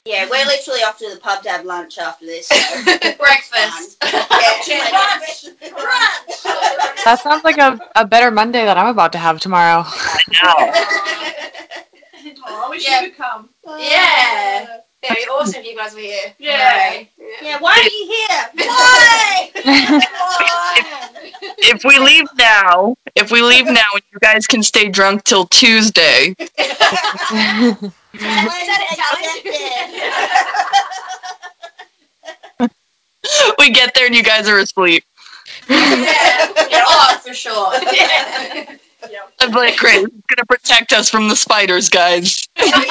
[0.05, 2.49] Yeah, we're literally off to the pub to have lunch after this.
[2.49, 3.14] So.
[3.16, 3.97] Breakfast.
[4.03, 5.57] yeah, Brunch.
[5.70, 6.43] Brunch.
[7.05, 9.85] That sounds like a, a better Monday that I'm about to have tomorrow.
[12.47, 13.01] Oh, I wish Yeah.
[13.03, 13.49] you could come.
[13.78, 14.78] Yeah.
[15.03, 16.32] It'd be awesome if you guys were here.
[16.38, 17.03] Yeah.
[17.43, 18.68] yeah, why are you here?
[18.68, 19.51] Why?
[21.59, 26.34] If we leave now, if we leave now, you guys can stay drunk till Tuesday.
[33.59, 35.05] We get there and you guys are asleep.
[35.68, 36.49] yeah.
[36.70, 36.84] yeah.
[36.86, 37.72] Oh, for sure.
[37.93, 38.76] yeah.
[39.40, 42.48] I'm like, great, it's gonna protect us from the spiders, guys.
[42.59, 42.88] Alright.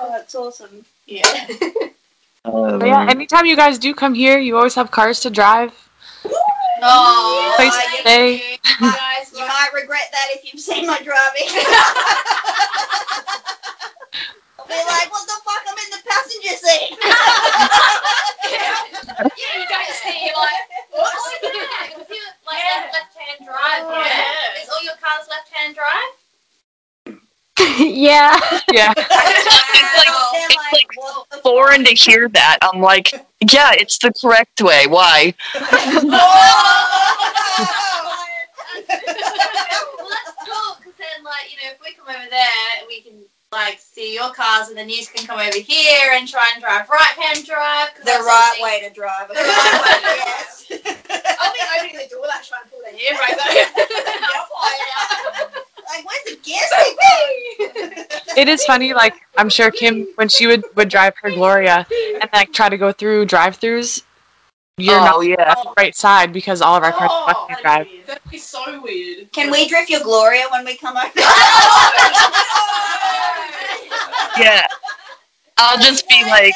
[0.00, 0.84] Oh, that's awesome.
[1.06, 1.22] Yeah.
[2.44, 5.72] Oh, but yeah, anytime you guys do come here, you always have cars to drive.
[6.82, 8.32] Oh, Place to thank stay.
[8.34, 8.40] you.
[8.80, 11.48] You guys, you might regret that if you've seen my driving.
[14.74, 15.62] I'll be like, what the fuck?
[15.68, 16.98] I'm in the passenger seat.
[19.16, 22.90] Oh, yeah, you don't see like, oh yeah, because you like Yeah.
[22.92, 23.82] left hand drive.
[23.84, 24.06] Oh, yeah.
[24.56, 24.62] Yeah.
[24.62, 26.12] Is all your cars left hand drive?
[27.78, 28.34] yeah.
[28.72, 28.92] Yeah.
[28.96, 29.10] It's
[29.96, 32.58] like- it's like Foreign to hear that.
[32.62, 33.12] I'm like,
[33.52, 34.86] yeah, it's the correct way.
[34.88, 35.34] Why?
[35.54, 35.60] Oh!
[38.88, 43.23] well, that's cool because then, like, you know, if we come over there, we can
[43.54, 46.88] like see your cars, and then you can come over here and try and drive
[46.90, 47.88] right hand drive.
[48.04, 49.28] The right way to drive.
[49.28, 50.66] The right way, yes.
[51.40, 53.66] I'll be opening the door, like, trying to pull their hair right there.
[55.86, 56.70] Like, where's the gas
[58.36, 61.86] It is funny, like I'm sure Kim when she would would drive her Gloria
[62.20, 64.02] and like try to go through drive-throughs,
[64.76, 65.54] you're oh not yeah.
[65.56, 67.86] on the right side because all of our cars oh, are Oh, left-hand drive.
[68.06, 69.30] That'd be so weird.
[69.30, 71.06] Can we drift your Gloria when we come over?
[74.38, 74.66] Yeah.
[75.58, 76.54] I'll just be like,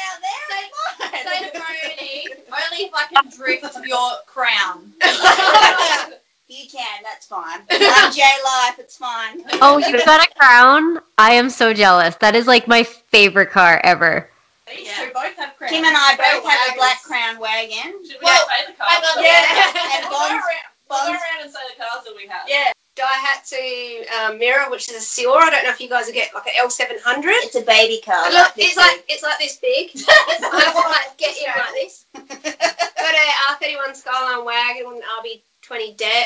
[0.99, 4.93] Say to Brody, only if I can drift your crown.
[6.51, 7.59] You can, that's fine.
[7.69, 9.43] I'm J Life, it's fine.
[9.61, 10.97] Oh, you've got a crown?
[11.19, 12.15] I am so jealous.
[12.15, 14.27] That is like my favorite car ever.
[14.67, 15.05] These Yeah.
[15.05, 15.69] two both have crowns.
[15.71, 18.01] Kim and I both Well, have a black crown wagon.
[18.03, 19.15] Should we Well, say the hang cars?
[19.15, 19.45] on, Yeah,
[19.93, 20.43] and We'll go Bonds.
[20.89, 22.41] we'll go around and say the cars that we have.
[22.49, 25.43] Yeah, Daihatsu um, Mira, which is a Seora.
[25.43, 27.23] I don't know if you guys will get like an L700.
[27.47, 28.29] It's a baby car.
[28.31, 29.91] Look, this it's like it's like this big.
[29.95, 32.05] I have to like get in like this.
[32.99, 36.23] Got a R31 Skyline wagon, RB20DET.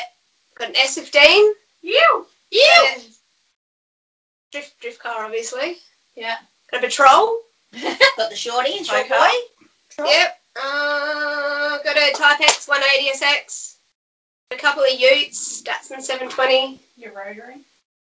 [0.56, 1.52] Got an S15.
[1.82, 2.26] You.
[2.50, 2.98] Yeah.
[4.52, 5.76] Drift drift car, obviously.
[6.16, 6.36] Yeah.
[6.70, 7.40] Got a patrol.
[8.16, 9.16] Got the shorty and short Okay.
[9.98, 10.04] boy.
[10.06, 10.38] Yep.
[10.56, 13.73] Uh, got a Type X 180 SX.
[14.50, 16.78] A couple of Utes, Datsun 720.
[16.96, 17.56] Your rotary.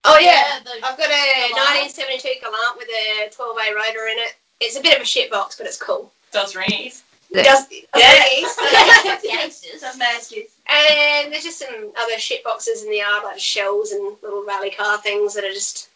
[0.04, 0.58] Oh yeah.
[0.64, 1.94] the, I've got a Galant?
[1.94, 4.34] 1972 Galant with a 12A rotor in it.
[4.60, 6.12] It's a bit of a shit box, but it's cool.
[6.32, 7.04] Does rings.
[7.30, 7.42] Yeah.
[7.44, 7.66] Does
[7.96, 9.16] Yeah.
[9.22, 9.80] Gangsters.
[9.80, 10.48] Some nasties.
[10.68, 14.70] And there's just some other shit boxes in the yard, like shells and little rally
[14.70, 15.88] car things that are just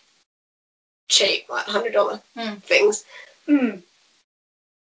[1.08, 2.54] cheap, like hundred dollar Hmm.
[2.56, 3.04] things.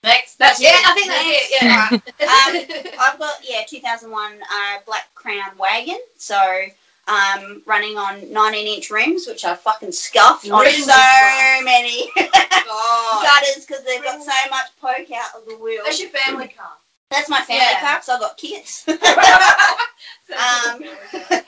[0.05, 0.37] Next.
[0.39, 1.63] That's Yeah, I think that's it.
[1.63, 1.89] Yeah.
[2.25, 5.99] Um, I've got yeah 2001 uh, Black Crown wagon.
[6.17, 6.37] So
[7.09, 13.85] um, running on 19 inch rims, which I fucking scuffed on so many gutters because
[13.85, 15.83] they've got so much poke out of the wheel.
[15.85, 16.73] That's your family car.
[17.11, 17.81] That's my family Yeah.
[17.81, 18.85] car because I've got kids.
[20.33, 21.44] um,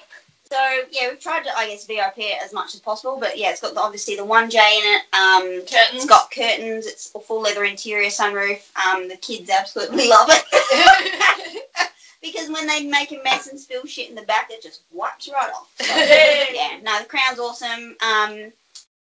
[0.50, 0.56] so
[0.90, 3.60] yeah, we've tried to I guess VIP it as much as possible, but yeah, it's
[3.60, 5.02] got the, obviously the one J in it.
[5.14, 5.94] Um, Curtains.
[5.94, 6.86] it's got curtains.
[6.86, 8.62] It's a full leather interior sunroof.
[8.76, 11.62] Um, the kids absolutely love it
[12.22, 15.28] because when they make a mess and spill shit in the back, it just wipes
[15.28, 15.72] right off.
[15.86, 17.96] So, yeah, no, the crown's awesome.
[18.00, 18.52] Um,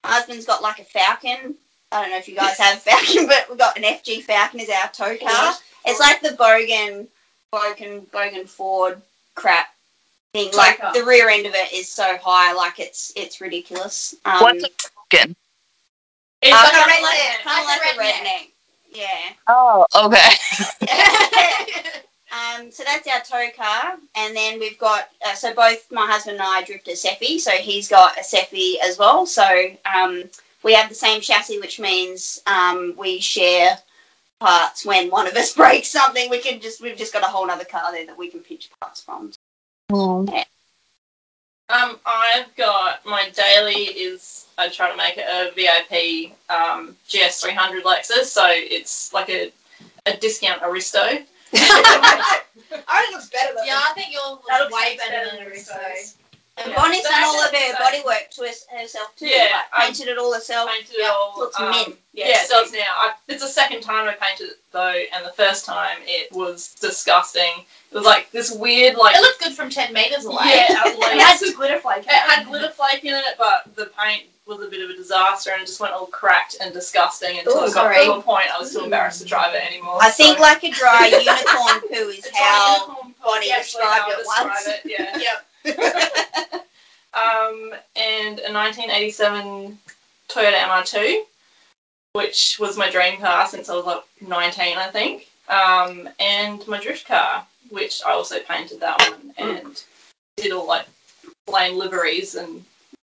[0.02, 1.54] my husband's got like a Falcon.
[1.92, 4.68] I don't know if you guys have Falcon, but we've got an FG Falcon as
[4.68, 5.54] our tow car.
[5.86, 7.06] It's like the Bogan,
[7.52, 9.00] Bogan, Bogan Ford
[9.34, 9.73] crap
[10.34, 10.50] thing.
[10.50, 14.14] Tow Like the rear end of it is so high, like it's it's ridiculous.
[14.26, 15.34] Um, What's a token?
[16.42, 17.42] It's uh, like kind a of redneck.
[17.42, 18.50] kind of like Like a a redneck.
[18.92, 19.32] Yeah.
[19.48, 20.36] Oh, okay.
[22.34, 26.38] Um, so that's our tow car, and then we've got uh, so both my husband
[26.40, 29.24] and I drift a Seffi, so he's got a Seffi as well.
[29.24, 29.44] So
[29.94, 30.24] um,
[30.64, 33.78] we have the same chassis, which means um, we share
[34.40, 34.84] parts.
[34.84, 37.64] When one of us breaks something, we can just we've just got a whole other
[37.64, 39.30] car there that we can pitch parts from.
[41.68, 47.82] Um, I've got my daily is I try to make it a VIP um, GS300
[47.82, 49.50] Lexus, so it's like a
[50.06, 51.00] a discount Aristo.
[51.54, 55.30] I think it looks better than yeah, I think yours That was way better better
[55.30, 56.16] than than Aristo's.
[56.56, 56.76] And Yeah.
[56.80, 58.42] Bonnie's done all of her so- body work to
[58.78, 59.26] herself too.
[59.26, 59.42] Yeah,
[59.72, 60.70] like, um, painted it all herself.
[60.70, 61.34] painted it all.
[61.36, 61.96] Looks um, mint.
[62.12, 62.78] Yeah, it does now.
[62.96, 66.74] I, it's the second time I painted it though, and the first time it was
[66.80, 67.64] disgusting.
[67.90, 70.36] It was like this weird, like It looked good from 10 metres away.
[70.44, 72.04] yeah, at It had glitter flake.
[72.06, 75.50] It had glitter flake in it, but the paint was a bit of a disaster
[75.52, 78.44] and it just went all cracked and disgusting until Ooh, it got to a point
[78.54, 79.98] I was too embarrassed to drive it anymore.
[80.02, 84.10] I think like a dry unicorn poo is It's how like Bonnie yeah, described I
[84.20, 84.66] it once.
[84.68, 85.20] it, yeah.
[87.14, 89.78] um, and a 1987
[90.28, 91.22] Toyota MR2.
[92.12, 95.28] which was my dream car since I was like 19, I think.
[95.48, 99.82] Um, and my drift car, which I also painted that one and
[100.36, 100.86] did all like
[101.46, 102.64] plain liveries and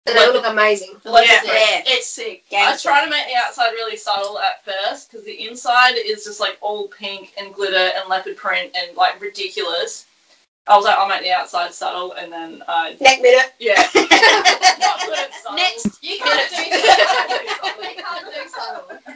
[0.07, 0.95] So they look amazing.
[1.05, 1.41] like, Yeah.
[1.45, 2.43] yeah, it's sick.
[2.53, 6.39] I try to make the outside really subtle at first because the inside is just
[6.39, 10.05] like all pink and glitter and leopard print and like ridiculous.
[10.69, 13.53] I was like, I'll make the outside subtle and then uh, Neck minute.
[13.59, 13.75] yeah.
[13.75, 15.55] Not put it subtle.
[15.57, 16.77] Next, you can't do Yeah.
[16.77, 17.77] that.
[17.81, 19.15] you can't do subtle.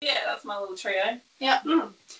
[0.00, 1.18] Yeah, that's my little trio.
[1.38, 1.60] Yeah,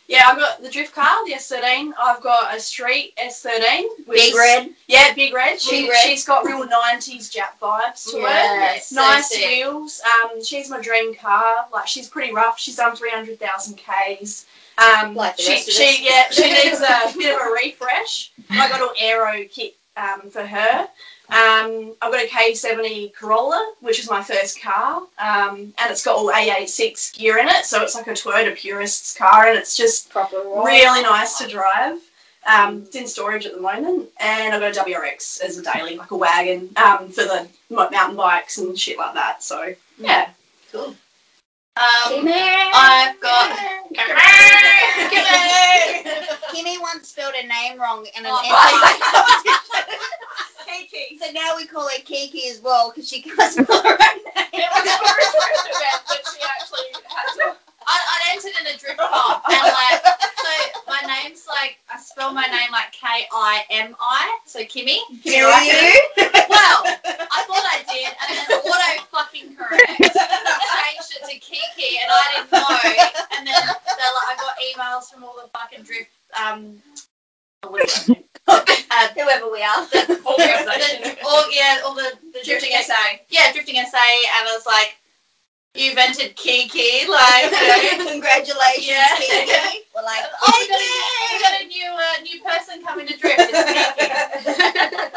[0.07, 1.93] Yeah, I've got the drift car, the S13.
[2.01, 3.82] I've got a street S13.
[4.07, 4.70] which Big is- red.
[4.86, 5.61] Yeah, big red.
[5.61, 6.07] She, Big red.
[6.07, 8.22] She's got real 90s Jap vibes to her.
[8.28, 9.45] Yes, so nice sick.
[9.47, 10.01] wheels.
[10.24, 11.66] Um, she's my dream car.
[11.72, 12.59] Like she's pretty rough.
[12.59, 14.47] She's done 300,000 Ks.
[14.83, 18.33] Um, Like she, she yeah she needs a bit of a refresh.
[18.51, 20.89] I got an aero kit um, for her.
[21.28, 26.16] Um, I've got a K70 Corolla, which is my first car, um, and it's got
[26.16, 30.11] all AE86 gear in it, so it's like a Toyota purist's car, and it's just
[30.11, 31.99] Proper really nice to drive.
[32.47, 35.97] Um, it's in storage at the moment, and I've got a WRX as a daily,
[35.97, 39.43] like a wagon um, for the mountain bikes and shit like that.
[39.43, 40.30] So yeah,
[41.77, 41.85] Um,
[42.27, 42.70] Kimmy.
[42.75, 43.57] I've got.
[46.53, 49.59] Kimmy once spelled a name wrong in an Oh,
[50.66, 51.18] Kiki.
[51.18, 54.47] So now we call her Kiki as well because she can't spell her own name.
[54.53, 57.57] It was for a drift event, but she actually had to.
[57.87, 62.33] I, I entered in a drift comp and like so my name's like I spell
[62.33, 64.99] my name like K I M I so Kimmy.
[65.25, 65.43] You?
[65.43, 65.66] Well, I
[66.47, 67.22] thought I
[67.93, 72.66] did and then auto fucking correct changed it to Kiki and I didn't know
[73.38, 76.76] and then they're like I got emails from all the fucking drift um
[77.68, 78.24] what is it?
[78.49, 79.86] uh, Whoever we are.
[79.93, 82.95] The, all, yeah, all the, the drifting SA.
[83.30, 84.97] Yeah, drifting SA, and I was like,
[85.74, 87.51] you invented Kiki, like.
[88.11, 89.09] Congratulations, Yeah.
[89.18, 89.84] Kiki.
[89.95, 93.16] We're like, Oh, we got a, we got a new uh, new person coming to
[93.18, 93.36] drift.
[93.40, 94.11] It's Kiki.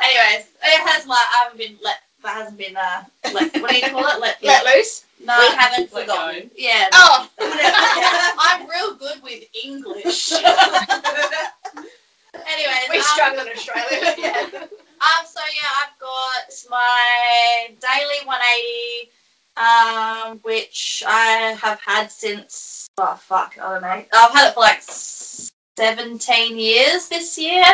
[0.03, 1.97] Anyways, it has like I haven't been let.
[2.25, 3.03] That hasn't been uh.
[3.35, 4.19] Let, what do you call it?
[4.19, 5.05] Let, Let loose.
[5.23, 6.49] No, We I haven't Let forgotten.
[6.57, 6.87] Yeah.
[6.91, 7.29] Oh.
[8.39, 10.31] I'm real good with English.
[10.33, 10.49] Anyways,
[12.89, 14.15] We um, struggle in Australia.
[14.17, 14.47] yeah.
[14.53, 19.11] Um, so yeah, I've got my daily 180,
[19.57, 24.03] um, which I have had since oh fuck, I don't know.
[24.13, 27.65] I've had it for like 17 years this year.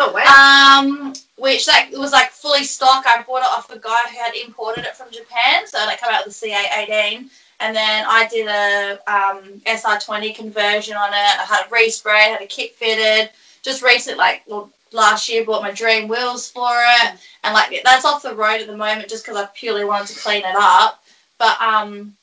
[0.00, 0.80] Oh wow.
[0.80, 3.04] Um, which that was like fully stock.
[3.06, 6.14] I bought it off a guy who had imported it from Japan, so that came
[6.14, 7.28] out with the CA18.
[7.60, 11.14] And then I did a um, SR20 conversion on it.
[11.14, 13.30] I had it resprayed, had a kit fitted.
[13.62, 18.04] Just recent, like well, last year, bought my dream wheels for it, and like that's
[18.04, 21.02] off the road at the moment, just because I purely wanted to clean it up.
[21.38, 22.14] But um,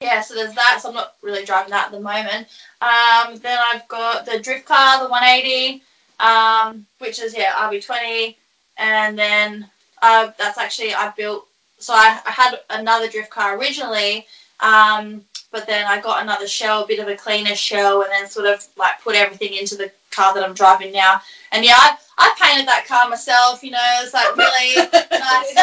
[0.00, 0.78] yeah, so there's that.
[0.80, 2.46] So I'm not really driving that at the moment.
[2.80, 5.82] Um, then I've got the drift car, the 180
[6.20, 8.36] um, which is yeah RB20,
[8.78, 9.68] and then
[10.02, 11.46] uh, that's actually I built.
[11.78, 14.26] So I, I had another drift car originally,
[14.60, 18.28] um, but then I got another shell, a bit of a cleaner shell, and then
[18.28, 21.20] sort of like put everything into the car that I'm driving now.
[21.52, 23.62] And yeah, I, I painted that car myself.
[23.62, 24.76] You know, it's like really
[25.10, 25.54] nice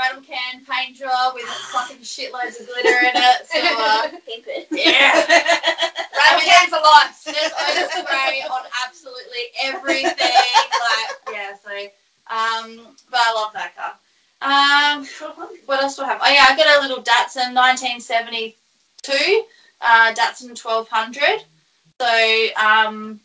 [0.00, 3.46] fucking rattle can paint job with fucking shitloads of glitter in it.
[3.46, 4.68] So uh, Pimp it.
[4.70, 5.12] yeah.
[6.16, 7.22] Rattle can for life.
[7.24, 10.12] There's overspray on absolutely everything.
[10.16, 11.70] Like, yeah, so,
[12.30, 13.94] um, but I love that car.
[14.42, 15.06] Um,
[15.66, 16.20] what else do I have?
[16.22, 19.44] Oh, yeah, I got a little Datsun 1972,
[19.82, 21.44] uh, Datsun 1200.
[22.00, 23.20] So, um,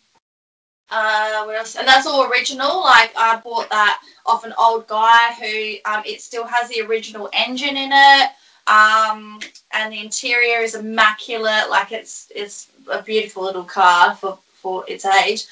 [0.89, 1.75] uh, what else?
[1.75, 2.81] And that's all original.
[2.81, 7.29] Like, I bought that off an old guy who, um, it still has the original
[7.33, 8.29] engine in it.
[8.67, 9.39] Um,
[9.73, 11.69] and the interior is immaculate.
[11.69, 15.45] Like, it's, it's a beautiful little car for, for its age.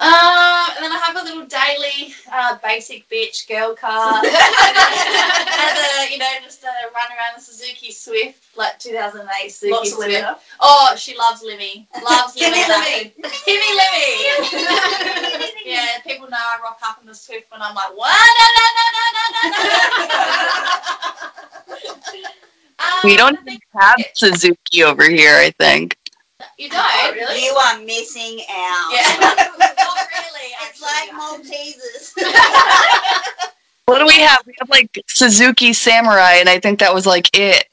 [0.00, 4.14] Um, and then I have a little daily uh, basic bitch girl car.
[4.24, 9.90] and a, you know, just a run around the Suzuki Swift, like 2008 Suzuki lots
[9.92, 10.10] Swift.
[10.10, 10.36] litter.
[10.58, 11.86] Oh, she loves Livy.
[12.02, 12.60] Loves Give Livy.
[12.60, 13.12] me that-
[13.44, 14.16] Give me Livy.
[15.70, 18.16] yeah, people know I rock up in the Swift when I'm like, what?
[18.16, 19.50] No, no, no, no, no, no,
[20.08, 20.16] no.
[22.80, 25.98] Um, We don't I think have Suzuki over here, I think.
[26.56, 27.14] you don't.
[27.14, 27.44] really?
[27.44, 28.88] You are missing out.
[28.90, 29.18] Yeah.
[29.20, 30.48] Not really.
[30.48, 30.79] It's actually.
[30.94, 32.12] Like Maltesers.
[33.90, 34.42] What do we have?
[34.46, 37.64] We have like Suzuki Samurai, and I think that was like it.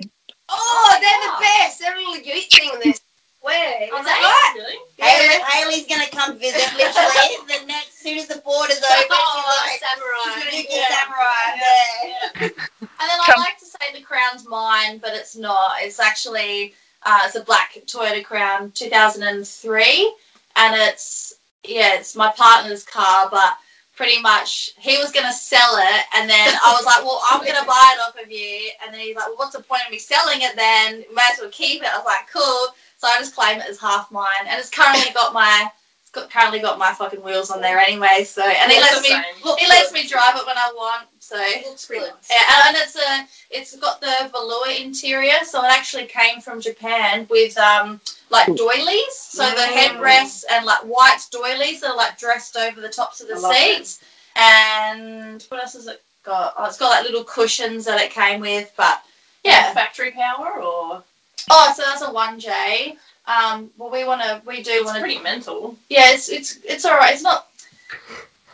[0.50, 1.80] Oh, they're the best.
[1.80, 3.02] They're a little ute thing on this.
[3.42, 3.54] Where?
[3.54, 4.56] I was Is like, that what?
[4.56, 4.78] Really?
[4.98, 9.08] Haley, Haley's gonna come visit literally the next soon as the border's open.
[9.12, 10.58] Oh, she's like, samurai.
[10.58, 10.90] Nuki Yeah.
[10.90, 12.52] Samurai there.
[12.82, 15.76] And then I like to say the crown's mine, but it's not.
[15.82, 20.16] It's actually uh, it's a black Toyota Crown 2003,
[20.56, 23.58] and it's yeah, it's my partner's car, but
[23.96, 27.66] pretty much he was gonna sell it, and then I was like, well, I'm gonna
[27.66, 29.98] buy it off of you, and then he's like, well, what's the point of me
[30.00, 31.04] selling it then?
[31.14, 31.90] Might as well keep it.
[31.92, 32.76] I was like, cool.
[32.98, 35.72] So I just claim it as half mine, and it's currently got my.
[36.18, 39.10] It's got, currently got my fucking wheels on there anyway, so and it lets me
[39.10, 39.24] same.
[39.60, 41.08] he lets me drive it when I want.
[41.20, 42.12] So Looks good.
[42.30, 47.28] yeah, and it's a it's got the velour interior, so it actually came from Japan
[47.30, 48.00] with um
[48.30, 49.16] like doilies.
[49.16, 49.78] So the Mm.
[49.98, 53.40] headrests and like white doilies that are like dressed over the tops of the I
[53.40, 54.00] love seats.
[54.36, 56.54] And what else has it got?
[56.58, 59.04] Oh, it's got like little cushions that it came with, but
[59.44, 59.74] yeah.
[59.74, 61.04] Factory power or
[61.50, 62.98] Oh, so that's a one J.
[63.28, 65.76] Um, well, we want to, we do want to pretty mental.
[65.90, 67.14] yeah, it's it's it's all right.
[67.14, 67.48] It's not.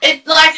[0.02, 0.56] It like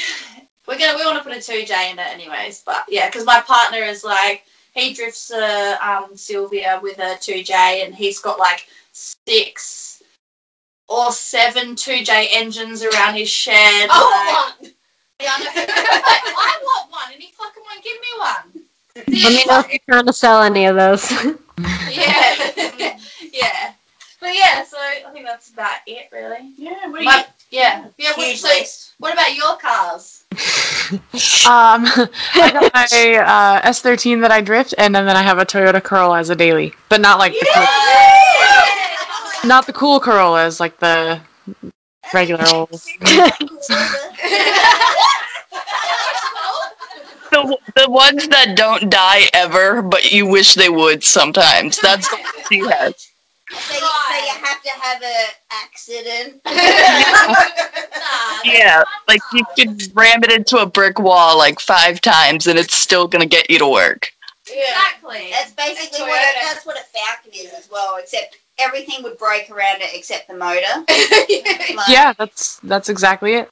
[0.68, 3.26] we're gonna we want to put a two J in it anyways, but yeah, because
[3.26, 4.44] my partner is like
[4.74, 10.02] he drifts a um Sylvia with a two J, and he's got like six
[10.88, 13.90] or seven two J engines around his shed.
[13.92, 14.74] Oh, like-
[15.22, 15.50] yeah, I, know.
[15.56, 18.66] I want one, and he fucking won't give me one.
[19.24, 21.12] Let me know if you're trying to sell any of those.
[21.58, 22.52] Yeah,
[23.32, 23.74] yeah.
[24.26, 26.52] But yeah, so I think that's about it, really.
[26.58, 28.12] Yeah, what do you My, yeah, yeah.
[28.16, 28.50] What, Huge so,
[28.98, 30.24] what about your cars?
[31.46, 32.86] Um, I got my
[33.18, 36.36] uh, S13 that I drift, and then, then I have a Toyota Corolla as a
[36.36, 41.20] daily, but not like the cool, not the cool Corollas, like the
[42.14, 42.70] regular old.
[47.32, 51.78] The, the ones that don't die ever, but you wish they would sometimes.
[51.82, 53.12] That's the ones he has.
[53.60, 56.42] So, you, so you have to have an accident.
[57.96, 62.60] Nah, Yeah, like you could ram it into a brick wall like five times and
[62.60, 64.12] it's still gonna get you to work.
[64.48, 65.30] exactly.
[65.32, 69.50] That's basically what a, that's what a Falcon is as well, except everything would break
[69.50, 70.86] around it except the motor.
[71.76, 73.52] Like, Yeah, that's that's exactly it.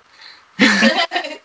[0.60, 1.40] Hey,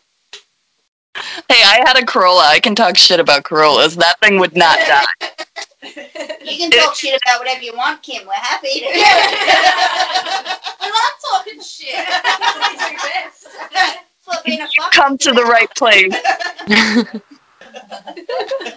[1.65, 2.45] I had a Corolla.
[2.47, 3.97] I can talk shit about Corollas.
[3.97, 5.29] That thing would not die.
[5.83, 5.91] You
[6.59, 8.27] can talk shit about whatever you want, Kim.
[8.27, 8.87] We're happy to.
[8.91, 11.95] I love talking shit.
[13.73, 16.15] That's what being a fuck Come to the right place.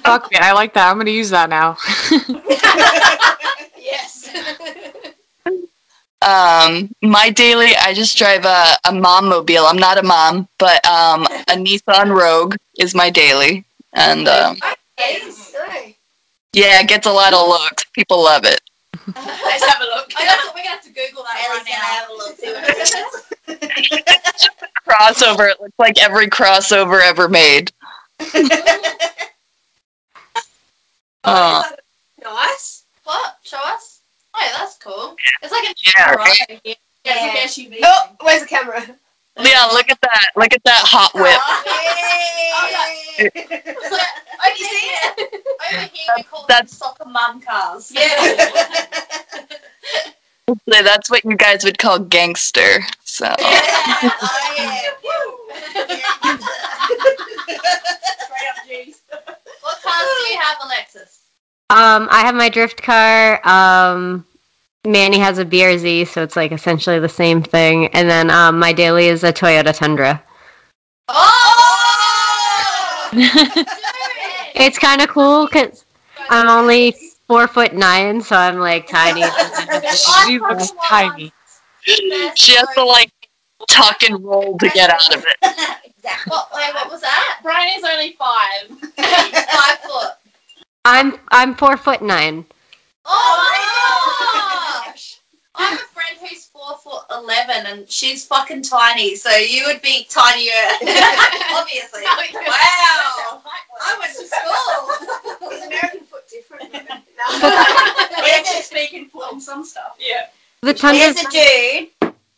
[0.03, 0.89] Fuck me, I like that.
[0.89, 1.77] I'm gonna use that now.
[3.77, 4.29] yes.
[6.21, 9.65] Um, my daily, I just drive a, a mom mobile.
[9.65, 13.65] I'm not a mom, but um, a Nissan Rogue is my daily.
[13.93, 14.57] And um,
[14.99, 15.55] Yes.
[16.53, 17.85] Yeah, it gets a lot of looks.
[17.93, 18.61] People love it.
[19.15, 20.11] Let's have a look.
[20.17, 22.37] I got to, we're gonna have to Google that Ellie's gonna right have a look
[22.37, 24.49] see what it is.
[24.87, 25.49] Crossover.
[25.51, 27.71] It looks like every crossover ever made.
[31.23, 31.61] Uh,
[32.23, 32.83] Nice.
[33.03, 33.35] What?
[33.43, 34.01] Show us.
[34.33, 35.15] Oh, yeah, that's cool.
[35.43, 36.17] It's like a Yeah, right?
[36.49, 36.61] right?
[36.63, 36.73] Yeah,
[37.05, 37.35] Yeah.
[37.45, 37.79] it's like an SUV.
[37.83, 38.83] Oh, where's the camera?
[39.43, 40.31] Yeah, look at that.
[40.35, 41.41] Look at that hot whip.
[41.65, 43.29] Yay!
[43.89, 43.95] So,
[44.45, 47.91] over here, over here we call them That's- soccer mum cars.
[47.93, 48.49] Yeah.
[50.47, 52.81] So That's what you guys would call gangster.
[53.05, 54.81] So Oh, yeah.
[58.67, 59.23] Straight up
[59.61, 61.19] What cars do you have, Alexis?
[61.69, 63.39] Um, I have my drift car.
[63.47, 64.25] Um,
[64.85, 67.87] Manny has a BRZ, so it's like essentially the same thing.
[67.87, 70.23] And then um, my daily is a Toyota Tundra.
[71.07, 71.47] Oh!
[74.63, 75.85] It's kind of cool because
[76.29, 76.95] I'm only
[77.27, 79.23] four foot nine, so I'm like tiny.
[80.27, 81.33] She looks tiny.
[81.81, 83.11] she has to like
[83.67, 85.37] tuck and roll to get out of it.
[85.41, 86.29] exactly.
[86.29, 87.39] What, wait, what was that?
[87.41, 88.69] Brian is only five.
[88.97, 90.11] Five foot.
[90.85, 92.45] I'm I'm four foot nine.
[93.05, 94.60] Oh my gosh!
[95.61, 99.15] I have a friend who's four foot eleven, and she's fucking tiny.
[99.15, 100.53] So you would be tinier,
[101.53, 102.03] obviously.
[102.03, 103.41] Wow!
[103.83, 105.51] I went to school.
[105.51, 106.71] Is American foot different?
[106.73, 109.95] We actually speak in full on some stuff.
[109.99, 110.27] Yeah.
[110.61, 111.89] The There's Tundra's a dude.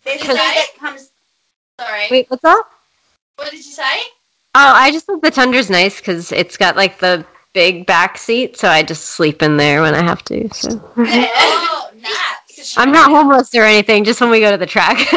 [0.04, 1.12] There's a dude that comes.
[1.80, 2.08] Sorry.
[2.12, 2.70] wait, what's up?
[3.38, 4.00] What did you say?
[4.56, 8.58] Oh, I just think the Tundra's nice because it's got like the big back seat,
[8.58, 10.48] so I just sleep in there when I have to.
[10.54, 12.43] So Oh, naps.
[12.78, 14.04] I'm not homeless or anything.
[14.04, 14.98] Just when we go to the track.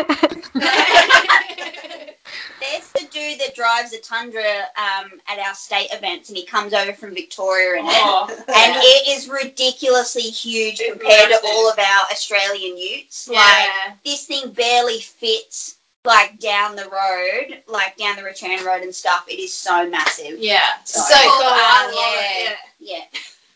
[2.60, 4.43] There's the dude that drives a Tundra
[4.77, 7.93] um, at our state events, and he comes over from Victoria in it.
[7.94, 11.44] Oh, And it is ridiculously huge It's compared to massive.
[11.44, 13.28] all of our Australian utes.
[13.28, 13.68] Like,
[14.05, 19.27] this thing barely fits like down the road, like down the return road and stuff.
[19.28, 20.39] It is so massive.
[20.39, 20.60] Yeah.
[20.85, 21.31] So So cool.
[21.32, 21.43] cool.
[21.51, 22.51] I Yeah.
[22.51, 23.05] love Yeah.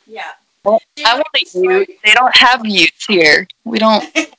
[0.07, 0.31] Yeah.
[0.65, 1.91] Well, I want a ute.
[2.05, 3.47] They don't have utes here.
[3.65, 4.05] We don't.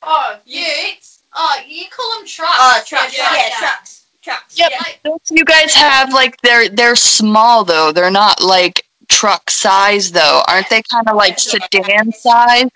[0.00, 1.22] Oh, utes.
[1.34, 2.52] Oh, you call them trucks.
[2.56, 3.16] Oh, trucks.
[3.18, 3.58] Yeah, Yeah, yeah.
[3.58, 4.06] trucks.
[4.22, 4.58] Trucks.
[4.58, 4.82] Yeah, Yeah.
[5.04, 7.92] Don't you guys have like they're they're small though.
[7.92, 10.42] They're not like truck size though.
[10.48, 12.68] Aren't they kind of like sedan size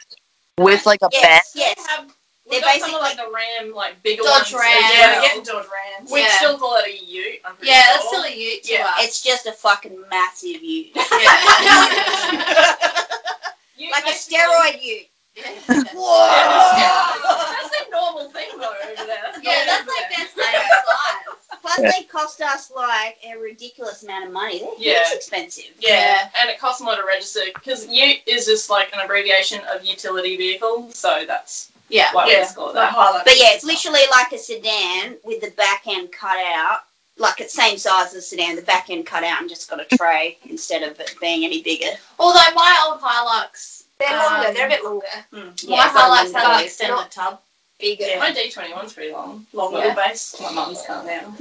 [0.59, 1.21] with like a bed?
[1.23, 1.87] Yes, They yes.
[2.53, 2.63] Have.
[2.63, 3.31] They're We've got some of basically- like the
[3.65, 4.65] Ram, like bigger Dodge ones.
[4.65, 4.83] Ram.
[4.83, 5.15] Yeah, Yeah.
[5.17, 6.11] we're getting Dodge Rams.
[6.11, 6.37] We'd Yeah.
[6.37, 7.41] still call it a Ute.
[7.45, 7.93] I'm pretty Yeah, sure.
[7.95, 8.87] that's still a ute to Yeah.
[8.87, 9.01] us.
[9.05, 10.93] It's just a fucking massive ute.
[10.97, 11.03] Yeah.
[13.77, 15.09] Ute like a basically- steroid ute.
[15.35, 15.75] That's a
[17.91, 19.33] normal thing though over there.
[19.43, 21.59] yeah, that's like their standard size.
[21.63, 24.59] Plus, they cost us like a ridiculous amount of money.
[24.61, 25.05] They're Yeah.
[25.07, 25.71] huge expensive.
[25.79, 29.83] Yeah, and it costs more to register because Ute is just like an abbreviation of
[29.87, 32.13] utility vehicle, so that's Yeah.
[32.13, 32.41] why Yeah.
[32.41, 32.95] just call it Like that.
[32.97, 33.25] highlight.
[33.25, 36.81] But yeah, it's literally like a sedan with the back end cut out.
[37.19, 39.81] Like it's same size as a sedan, the back end cut out and just got
[39.81, 41.91] a tray instead of it being any bigger.
[42.19, 44.49] Although my old Hilux, They're longer.
[44.49, 45.07] Um, They're a bit longer.
[45.33, 46.65] Mm, my yeah, it's Hilux had an wheel.
[46.65, 47.41] extended tub.
[47.79, 48.05] Bigger.
[48.07, 49.95] Yeah, my D21's pretty long, long Yeah.
[49.95, 50.41] wheelbase.
[50.41, 51.35] My mum's car now.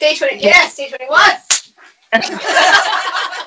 [0.00, 0.40] D20.
[0.40, 1.46] Yes, D21.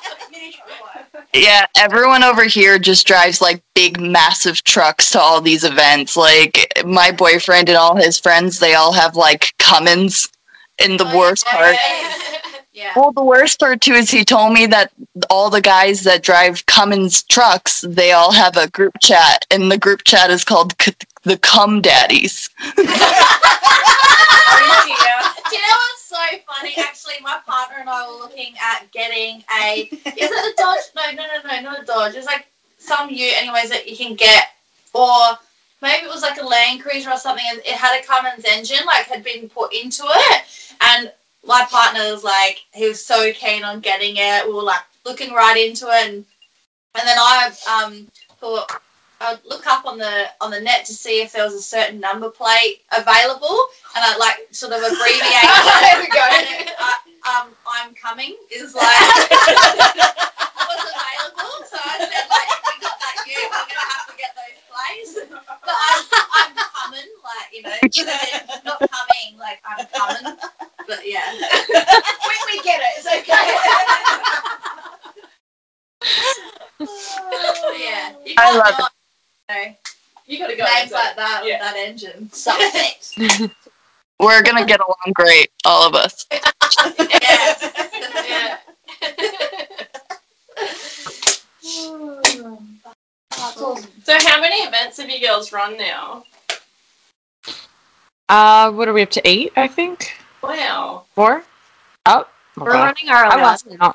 [1.34, 6.16] Yeah, everyone over here just drives like big, massive trucks to all these events.
[6.16, 10.28] Like my boyfriend and all his friends, they all have like Cummins.
[10.82, 11.76] And the worst part,
[12.72, 12.90] Yeah.
[12.96, 14.90] well, the worst part too is he told me that
[15.30, 19.78] all the guys that drive Cummins trucks, they all have a group chat, and the
[19.78, 20.92] group chat is called C-
[21.22, 22.50] the Cum Daddies.
[26.14, 26.74] So funny?
[26.78, 29.88] Actually, my partner and I were looking at getting a.
[29.90, 30.78] Is it a Dodge?
[30.94, 32.14] No, no, no, no, not a Dodge.
[32.14, 32.46] It's like
[32.78, 34.46] some Ute, anyways, that you can get,
[34.92, 35.36] or
[35.82, 39.06] maybe it was like a Land Cruiser or something, it had a Cummins engine, like
[39.06, 40.42] had been put into it,
[40.80, 41.12] and
[41.44, 44.46] my partner was like, he was so keen on getting it.
[44.46, 46.24] We were like looking right into it, and
[46.94, 48.06] and then I um
[48.38, 48.70] thought.
[49.24, 51.98] I'd look up on the on the net to see if there was a certain
[51.98, 53.56] number plate available,
[53.96, 55.48] and I'd like sort of abbreviate.
[55.84, 56.20] There we go.
[56.20, 62.74] And uh, um, I'm coming is like was available, so I said like if we
[62.84, 65.16] got that you, we're gonna have to get those plates.
[65.24, 66.04] But I'm,
[66.36, 67.72] I'm coming, like you know,
[68.64, 70.36] not coming, like I'm coming.
[70.86, 72.92] But yeah, we, we get it.
[73.00, 73.44] It's okay.
[77.80, 78.92] yeah, you I can't love not,
[79.48, 79.74] you know,
[80.26, 80.64] You gotta go.
[80.64, 81.52] names with like that Yeah.
[81.52, 82.28] with that engine.
[82.32, 83.14] Suspect.
[84.20, 86.26] We're gonna get along great, all of us.
[88.26, 88.56] Yeah.
[89.16, 89.36] Yeah.
[94.04, 96.24] So how many events have you girls run now?
[98.28, 99.28] Uh, what are we up to?
[99.28, 100.12] Eight, I think.
[100.42, 101.04] Wow.
[101.14, 101.42] Four.
[102.06, 102.26] Oh,
[102.56, 103.94] We're running our 11th.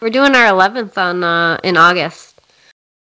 [0.00, 2.33] We're doing our 11th on uh, in August.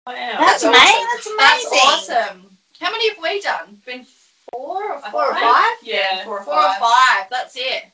[0.06, 0.14] Wow.
[0.40, 1.06] That's, amazing.
[1.14, 1.80] That's That's amazing.
[1.84, 2.58] awesome.
[2.80, 3.78] How many have we done?
[3.86, 4.06] Been
[4.52, 5.42] four or Four or five?
[5.42, 5.78] five?
[5.84, 6.24] Yeah.
[6.26, 6.80] Four or Four or five.
[6.80, 7.28] five.
[7.30, 7.86] That's it.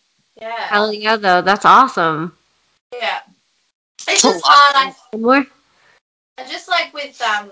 [0.42, 0.56] Yeah.
[0.68, 1.42] Hell yeah, though.
[1.42, 2.36] That's awesome.
[2.94, 3.20] Yeah.
[4.08, 4.44] It's just lot.
[4.46, 4.96] hard.
[5.14, 5.46] I more?
[6.40, 7.52] I just like with um,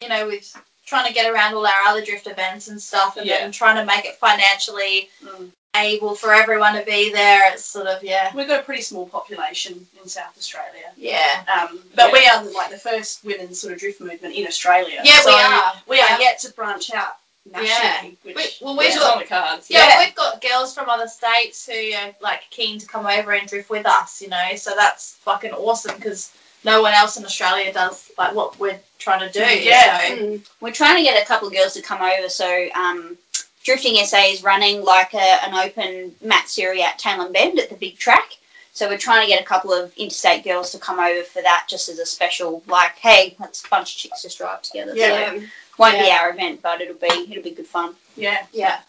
[0.00, 0.56] you know, with
[0.86, 3.40] trying to get around all our other drift events and stuff, and Yeah.
[3.40, 5.50] then trying to make it financially Mm.
[5.76, 7.50] Able for everyone to be there.
[7.52, 10.92] It's sort of yeah, We've got a pretty small population in South Australia.
[10.96, 15.00] yeah, Um, but we are like the first women's sort of drift movement in Australia.
[15.02, 15.20] yeah.
[15.20, 15.72] So we are.
[15.88, 16.18] We are Yeah.
[16.18, 17.16] yet to branch out
[17.50, 18.18] nationally.
[18.24, 19.70] We, Which, well, we've is on got the cards.
[19.70, 19.98] yeah, Yeah.
[20.04, 23.70] we've got girls from other states who are like keen to come over and drift
[23.70, 24.20] with us.
[24.20, 26.32] You know, so that's fucking awesome because
[26.64, 29.40] no one else in Australia does like what we're trying to do.
[29.40, 30.06] Yeah.
[30.08, 30.46] so- Mm.
[30.60, 32.28] We're trying to get a couple of girls to come over.
[32.28, 33.16] So um,
[33.64, 37.96] Drifting SA is running like a, an open Matsuri at Tailem Bend at the big
[37.98, 38.38] track.
[38.72, 41.66] So we're trying to get a couple of interstate girls to come over for that,
[41.68, 44.92] just as a special, like, hey, let's a bunch of chicks just drive together.
[44.96, 45.32] Yeah.
[45.34, 45.42] So
[45.78, 47.94] won't be our event, but it'll be it'll be good fun.
[48.16, 48.46] yeah.
[48.52, 48.80] yeah.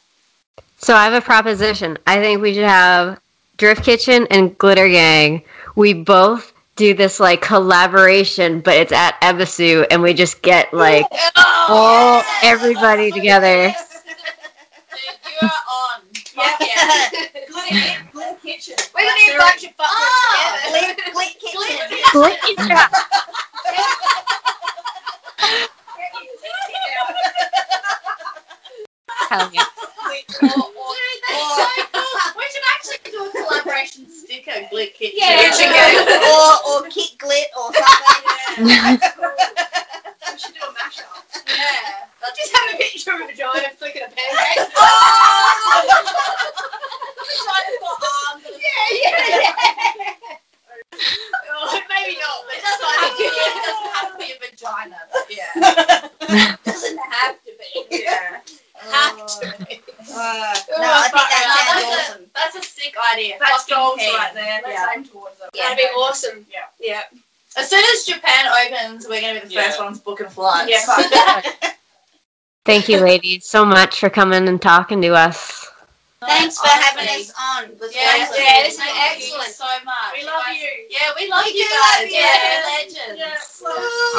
[0.78, 1.98] So I have a proposition.
[2.08, 3.20] I think we should have
[3.58, 5.44] Drift Kitchen and Glitter Gang.
[5.76, 11.06] We both do this like collaboration, but it's at Ebisu, and we just get like
[11.36, 13.74] oh, all everybody oh, together.
[16.34, 16.58] Dude, you are on.
[16.60, 17.10] Yeah.
[17.12, 17.28] yeah.
[17.52, 18.76] Glitter, glitter kitchen.
[18.96, 21.12] We're gonna need a bunch of fuckers Oh, together.
[21.12, 21.30] Glitter,
[22.12, 22.78] glitter kitchen.
[29.30, 29.64] Hell yeah
[30.14, 30.22] we
[32.52, 35.14] should actually do a collaboration sticker glit kit.
[35.16, 35.50] Yeah,
[36.30, 38.68] or or kit glit or something.
[38.68, 38.92] Yeah.
[38.94, 41.26] we should do a mashup.
[41.48, 44.70] Yeah, I'll just have a picture of a giant flicking a pancake.
[44.78, 46.04] oh!
[48.34, 48.46] Arms.
[48.46, 49.54] Yeah, yeah, yeah.
[51.56, 53.90] Oh, maybe not, but.
[70.18, 70.54] The first Yeah.
[70.58, 71.10] ones booking flights.
[71.12, 71.42] Yeah,
[72.66, 75.68] Thank you, ladies, so much for coming and talking to us.
[76.22, 77.66] Thanks for having us on.
[77.66, 79.48] It Yeah, yeah, this is Thank excellent.
[79.48, 80.14] You so much.
[80.14, 80.70] We love you.
[80.90, 82.00] Yeah, we love We you do guys.
[82.00, 82.16] love you.
[82.16, 82.54] Yeah, Yeah.
[82.54, 83.20] you're legends.
[83.20, 83.74] Yeah.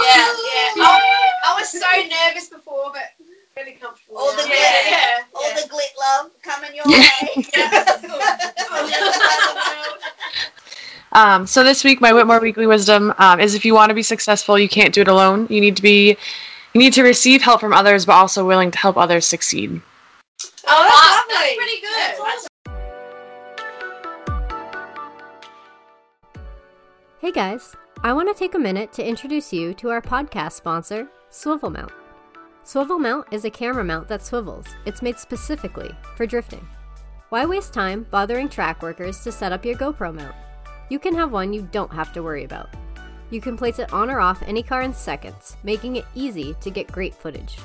[0.05, 0.29] Yeah,
[0.77, 0.85] yeah.
[0.85, 1.01] I,
[1.47, 3.09] I was so nervous before, but
[3.57, 4.19] really comfortable.
[4.19, 4.49] All the now.
[4.49, 5.25] glitter, Yeah.
[5.35, 7.47] all the glit love coming your way.
[11.15, 14.03] Um, so this week, my Whitmore Weekly Wisdom um, is: if you want to be
[14.03, 15.47] successful, you can't do it alone.
[15.49, 16.17] You need to be,
[16.73, 19.81] you need to receive help from others, but also willing to help others succeed.
[20.67, 21.57] Oh, that's That's lovely.
[21.57, 22.15] pretty good.
[22.19, 22.49] That's That's
[27.21, 31.09] Hey guys, I want to take a minute to introduce you to our podcast sponsor,
[31.31, 31.93] Swivel Mount.
[32.65, 34.67] Swivel Mount is a camera mount that swivels.
[34.85, 36.67] It's made specifically for drifting.
[37.31, 40.35] Why waste time bothering track workers to set up your GoPro mount?
[40.89, 42.69] You can have one you don't have to worry about.
[43.31, 46.71] You can place it on or off any car in seconds, making it easy to
[46.71, 47.59] get great footage.